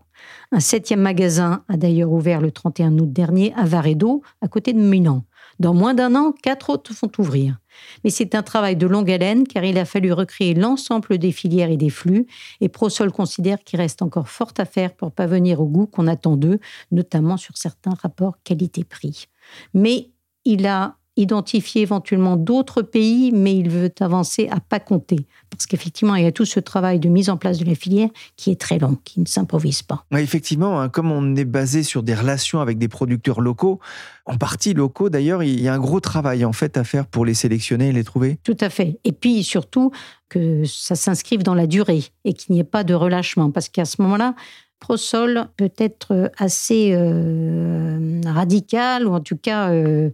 Un 0.52 0.60
septième 0.60 1.00
magasin 1.00 1.62
a 1.68 1.76
d'ailleurs 1.76 2.12
ouvert 2.12 2.40
le 2.40 2.50
31 2.50 2.98
août 2.98 3.12
dernier 3.12 3.52
à 3.56 3.64
Varedo, 3.64 4.22
à 4.40 4.48
côté 4.48 4.72
de 4.72 4.80
Milan. 4.80 5.24
Dans 5.58 5.74
moins 5.74 5.94
d'un 5.94 6.14
an, 6.14 6.32
quatre 6.42 6.70
autres 6.70 6.94
font 6.94 7.10
ouvrir. 7.18 7.58
Mais 8.04 8.10
c'est 8.10 8.34
un 8.34 8.42
travail 8.42 8.76
de 8.76 8.86
longue 8.86 9.10
haleine 9.10 9.46
car 9.46 9.64
il 9.64 9.78
a 9.78 9.84
fallu 9.84 10.12
recréer 10.12 10.54
l'ensemble 10.54 11.18
des 11.18 11.32
filières 11.32 11.70
et 11.70 11.76
des 11.76 11.90
flux 11.90 12.26
et 12.60 12.68
ProSol 12.68 13.12
considère 13.12 13.62
qu'il 13.64 13.80
reste 13.80 14.02
encore 14.02 14.28
fort 14.28 14.52
à 14.58 14.64
faire 14.64 14.94
pour 14.94 15.12
parvenir 15.12 15.60
au 15.60 15.66
goût 15.66 15.86
qu'on 15.86 16.06
attend 16.06 16.36
d'eux, 16.36 16.60
notamment 16.90 17.36
sur 17.36 17.56
certains 17.56 17.94
rapports 17.94 18.36
qualité-prix. 18.44 19.26
Mais 19.74 20.10
il 20.44 20.66
a 20.66 20.96
identifier 21.18 21.82
éventuellement 21.82 22.36
d'autres 22.36 22.80
pays, 22.80 23.32
mais 23.32 23.56
il 23.56 23.68
veut 23.68 23.92
avancer 24.00 24.48
à 24.50 24.60
pas 24.60 24.78
compter. 24.78 25.26
Parce 25.50 25.66
qu'effectivement, 25.66 26.14
il 26.14 26.22
y 26.22 26.26
a 26.26 26.32
tout 26.32 26.44
ce 26.44 26.60
travail 26.60 27.00
de 27.00 27.08
mise 27.08 27.28
en 27.28 27.36
place 27.36 27.58
de 27.58 27.64
la 27.64 27.74
filière 27.74 28.08
qui 28.36 28.50
est 28.50 28.60
très 28.60 28.78
long, 28.78 28.96
qui 29.04 29.20
ne 29.20 29.26
s'improvise 29.26 29.82
pas. 29.82 30.04
effectivement, 30.16 30.80
hein, 30.80 30.88
comme 30.88 31.10
on 31.10 31.34
est 31.34 31.44
basé 31.44 31.82
sur 31.82 32.02
des 32.02 32.14
relations 32.14 32.60
avec 32.60 32.78
des 32.78 32.88
producteurs 32.88 33.40
locaux, 33.40 33.80
en 34.26 34.36
partie 34.36 34.74
locaux 34.74 35.10
d'ailleurs, 35.10 35.42
il 35.42 35.60
y 35.60 35.68
a 35.68 35.74
un 35.74 35.78
gros 35.78 36.00
travail 36.00 36.44
en 36.44 36.52
fait 36.52 36.76
à 36.76 36.84
faire 36.84 37.06
pour 37.06 37.24
les 37.24 37.34
sélectionner 37.34 37.88
et 37.88 37.92
les 37.92 38.04
trouver. 38.04 38.38
Tout 38.44 38.56
à 38.60 38.70
fait. 38.70 39.00
Et 39.04 39.12
puis 39.12 39.42
surtout 39.42 39.90
que 40.28 40.64
ça 40.64 40.94
s'inscrive 40.94 41.42
dans 41.42 41.54
la 41.54 41.66
durée 41.66 42.04
et 42.24 42.32
qu'il 42.34 42.54
n'y 42.54 42.60
ait 42.60 42.64
pas 42.64 42.84
de 42.84 42.94
relâchement. 42.94 43.50
Parce 43.50 43.68
qu'à 43.68 43.84
ce 43.84 44.00
moment-là, 44.02 44.34
Prosol 44.80 45.48
peut 45.56 45.72
être 45.78 46.30
assez 46.38 46.92
euh, 46.92 48.20
radical 48.24 49.06
ou 49.06 49.12
en 49.12 49.20
tout 49.20 49.36
cas 49.36 49.70
euh, 49.70 50.10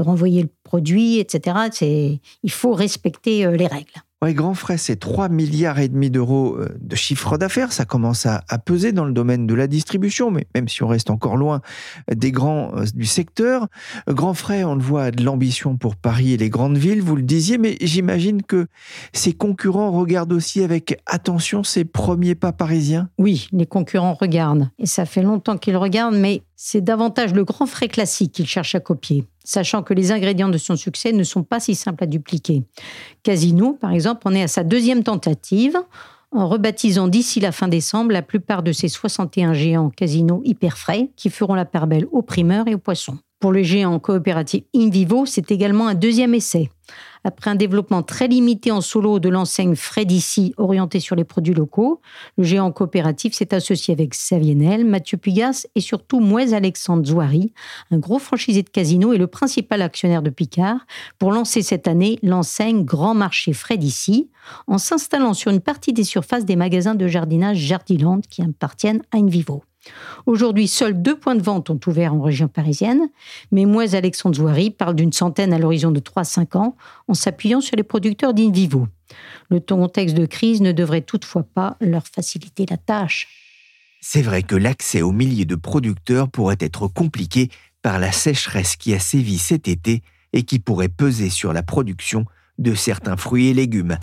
renvoyer 0.00 0.42
le 0.42 0.48
produit, 0.62 1.18
etc. 1.18 2.18
Il 2.42 2.50
faut 2.50 2.72
respecter 2.72 3.44
euh, 3.46 3.56
les 3.56 3.66
règles. 3.66 3.92
Oui, 4.24 4.32
Grand 4.32 4.54
Frais, 4.54 4.78
c'est 4.78 4.96
3 4.96 5.28
milliards 5.28 5.78
et 5.78 5.88
demi 5.88 6.10
d'euros 6.10 6.56
euh, 6.56 6.74
de 6.80 6.96
chiffre 6.96 7.36
d'affaires. 7.36 7.74
Ça 7.74 7.84
commence 7.84 8.24
à, 8.24 8.40
peser 8.64 8.92
dans 8.92 9.04
le 9.04 9.12
domaine 9.12 9.46
de 9.46 9.52
la 9.52 9.66
distribution, 9.66 10.30
mais 10.30 10.46
même 10.54 10.66
si 10.66 10.82
on 10.82 10.88
reste 10.88 11.10
encore 11.10 11.36
loin 11.36 11.60
des 12.10 12.32
grands 12.32 12.72
euh, 12.74 12.84
du 12.94 13.04
secteur. 13.04 13.66
Grand 14.08 14.32
Frais, 14.32 14.64
on 14.64 14.76
le 14.76 14.80
voit, 14.80 15.04
a 15.04 15.10
de 15.10 15.22
l'ambition 15.22 15.76
pour 15.76 15.94
Paris 15.96 16.32
et 16.32 16.36
les 16.38 16.48
grandes 16.48 16.78
villes, 16.78 17.02
vous 17.02 17.16
le 17.16 17.22
disiez, 17.22 17.58
mais 17.58 17.76
j'imagine 17.82 18.42
que 18.42 18.66
ses 19.12 19.34
concurrents 19.34 19.90
regardent 19.90 20.32
aussi 20.32 20.62
avec 20.62 20.98
attention 21.04 21.62
ces 21.62 21.84
premiers 21.84 22.34
pas 22.34 22.52
parisiens. 22.52 23.10
Oui, 23.18 23.48
les 23.52 23.66
concurrents 23.66 24.14
regardent. 24.14 24.70
Et 24.78 24.86
ça 24.86 25.04
fait 25.04 25.22
longtemps 25.22 25.58
qu'ils 25.58 25.76
regardent, 25.76 26.16
mais 26.16 26.40
c'est 26.56 26.82
davantage 26.82 27.34
le 27.34 27.44
Grand 27.44 27.66
Frais 27.66 27.88
classique 27.88 28.32
qu'ils 28.32 28.46
cherchent 28.46 28.74
à 28.74 28.80
copier 28.80 29.26
sachant 29.44 29.82
que 29.82 29.94
les 29.94 30.10
ingrédients 30.10 30.48
de 30.48 30.58
son 30.58 30.74
succès 30.74 31.12
ne 31.12 31.22
sont 31.22 31.44
pas 31.44 31.60
si 31.60 31.74
simples 31.74 32.04
à 32.04 32.06
dupliquer. 32.06 32.64
Casino, 33.22 33.74
par 33.74 33.92
exemple, 33.92 34.26
en 34.26 34.34
est 34.34 34.42
à 34.42 34.48
sa 34.48 34.64
deuxième 34.64 35.04
tentative, 35.04 35.78
en 36.32 36.48
rebaptisant 36.48 37.06
d'ici 37.06 37.38
la 37.38 37.52
fin 37.52 37.68
décembre 37.68 38.10
la 38.10 38.22
plupart 38.22 38.64
de 38.64 38.72
ses 38.72 38.88
61 38.88 39.52
géants 39.52 39.90
casinos 39.90 40.42
hyper 40.44 40.76
frais 40.78 41.10
qui 41.14 41.30
feront 41.30 41.54
la 41.54 41.64
part 41.64 41.86
belle 41.86 42.06
aux 42.10 42.22
primeurs 42.22 42.66
et 42.66 42.74
aux 42.74 42.78
poissons. 42.78 43.18
Pour 43.44 43.52
le 43.52 43.62
géant 43.62 43.98
coopératif 43.98 44.64
InVivo, 44.74 45.26
c'est 45.26 45.50
également 45.50 45.86
un 45.86 45.94
deuxième 45.94 46.32
essai. 46.32 46.70
Après 47.24 47.50
un 47.50 47.56
développement 47.56 48.02
très 48.02 48.26
limité 48.26 48.70
en 48.70 48.80
solo 48.80 49.18
de 49.18 49.28
l'enseigne 49.28 49.76
Fred 49.76 50.10
orienté 50.56 50.98
sur 50.98 51.14
les 51.14 51.24
produits 51.24 51.52
locaux, 51.52 52.00
le 52.38 52.44
géant 52.44 52.72
coopératif 52.72 53.34
s'est 53.34 53.52
associé 53.52 53.92
avec 53.92 54.14
Savienel, 54.14 54.86
Mathieu 54.86 55.18
Pugas 55.18 55.66
et 55.74 55.80
surtout 55.80 56.20
Mouez 56.20 56.54
Alexandre 56.54 57.04
Zouari, 57.04 57.52
un 57.90 57.98
gros 57.98 58.18
franchisé 58.18 58.62
de 58.62 58.70
casino 58.70 59.12
et 59.12 59.18
le 59.18 59.26
principal 59.26 59.82
actionnaire 59.82 60.22
de 60.22 60.30
Picard, 60.30 60.86
pour 61.18 61.30
lancer 61.30 61.60
cette 61.60 61.86
année 61.86 62.18
l'enseigne 62.22 62.82
Grand 62.82 63.12
Marché 63.12 63.52
Fred 63.52 63.84
en 64.66 64.78
s'installant 64.78 65.34
sur 65.34 65.50
une 65.50 65.60
partie 65.60 65.92
des 65.92 66.04
surfaces 66.04 66.46
des 66.46 66.56
magasins 66.56 66.94
de 66.94 67.08
jardinage 67.08 67.58
Jardiland 67.58 68.22
qui 68.22 68.40
appartiennent 68.40 69.02
à 69.12 69.18
Invivo. 69.18 69.64
Aujourd'hui, 70.26 70.68
seuls 70.68 71.00
deux 71.00 71.18
points 71.18 71.34
de 71.34 71.42
vente 71.42 71.70
ont 71.70 71.80
ouvert 71.86 72.14
en 72.14 72.22
région 72.22 72.48
parisienne, 72.48 73.08
mais 73.52 73.66
Moise 73.66 73.94
Alexandre 73.94 74.36
Zouari 74.36 74.70
parle 74.70 74.94
d'une 74.94 75.12
centaine 75.12 75.52
à 75.52 75.58
l'horizon 75.58 75.90
de 75.90 76.00
3-5 76.00 76.56
ans 76.56 76.76
en 77.08 77.14
s'appuyant 77.14 77.60
sur 77.60 77.76
les 77.76 77.82
producteurs 77.82 78.34
d'Invivo. 78.34 78.88
Le 79.50 79.60
contexte 79.60 80.16
de 80.16 80.26
crise 80.26 80.60
ne 80.60 80.72
devrait 80.72 81.02
toutefois 81.02 81.42
pas 81.42 81.76
leur 81.80 82.04
faciliter 82.06 82.66
la 82.68 82.76
tâche. 82.78 83.28
C'est 84.00 84.22
vrai 84.22 84.42
que 84.42 84.56
l'accès 84.56 85.02
aux 85.02 85.12
milliers 85.12 85.44
de 85.44 85.56
producteurs 85.56 86.28
pourrait 86.28 86.56
être 86.60 86.88
compliqué 86.88 87.50
par 87.82 87.98
la 87.98 88.12
sécheresse 88.12 88.76
qui 88.76 88.94
a 88.94 88.98
sévi 88.98 89.38
cet 89.38 89.68
été 89.68 90.02
et 90.32 90.42
qui 90.42 90.58
pourrait 90.58 90.88
peser 90.88 91.30
sur 91.30 91.52
la 91.52 91.62
production 91.62 92.24
de 92.58 92.74
certains 92.74 93.16
fruits 93.16 93.48
et 93.48 93.54
légumes. 93.54 93.98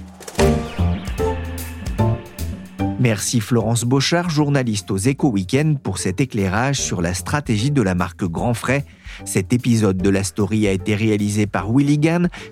Merci 3.02 3.40
Florence 3.40 3.84
Beauchard, 3.84 4.30
journaliste 4.30 4.92
aux 4.92 4.98
Éco 4.98 5.32
Weekend, 5.32 5.80
pour 5.80 5.98
cet 5.98 6.22
éclairage 6.22 6.80
sur 6.80 7.02
la 7.02 7.16
stratégie 7.16 7.72
de 7.72 7.82
la 7.82 7.96
marque 7.96 8.24
Grand 8.26 8.54
Frais. 8.54 8.86
Cet 9.26 9.54
épisode 9.54 9.98
de 9.98 10.10
la 10.12 10.24
story 10.24 10.68
a 10.68 10.72
été 10.72 10.94
réalisé 10.94 11.48
par 11.48 11.72
Willy 11.76 12.00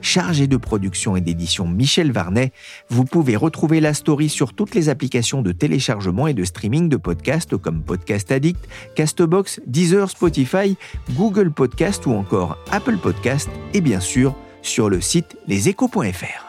chargé 0.02 0.48
de 0.48 0.58
production 0.58 1.16
et 1.16 1.22
d'édition 1.22 1.68
Michel 1.68 2.12
Varnet. 2.12 2.52
Vous 2.90 3.06
pouvez 3.06 3.36
retrouver 3.36 3.80
la 3.80 3.94
story 3.94 4.28
sur 4.28 4.54
toutes 4.54 4.74
les 4.74 4.90
applications 4.90 5.44
de 5.44 5.52
téléchargement 5.52 6.26
et 6.26 6.34
de 6.34 6.44
streaming 6.44 6.90
de 6.90 6.98
podcasts 6.98 7.56
comme 7.56 7.84
Podcast 7.84 8.32
Addict, 8.32 8.68
Castbox, 8.96 9.62
Deezer, 9.68 10.10
Spotify, 10.10 10.76
Google 11.12 11.52
Podcast 11.52 12.08
ou 12.08 12.14
encore 12.14 12.58
Apple 12.72 12.98
Podcast 12.98 13.52
et 13.76 13.82
bien 13.82 14.00
sûr 14.00 14.34
sur 14.64 14.90
le 14.90 15.00
site 15.00 15.38
leséchos.fr. 15.48 16.49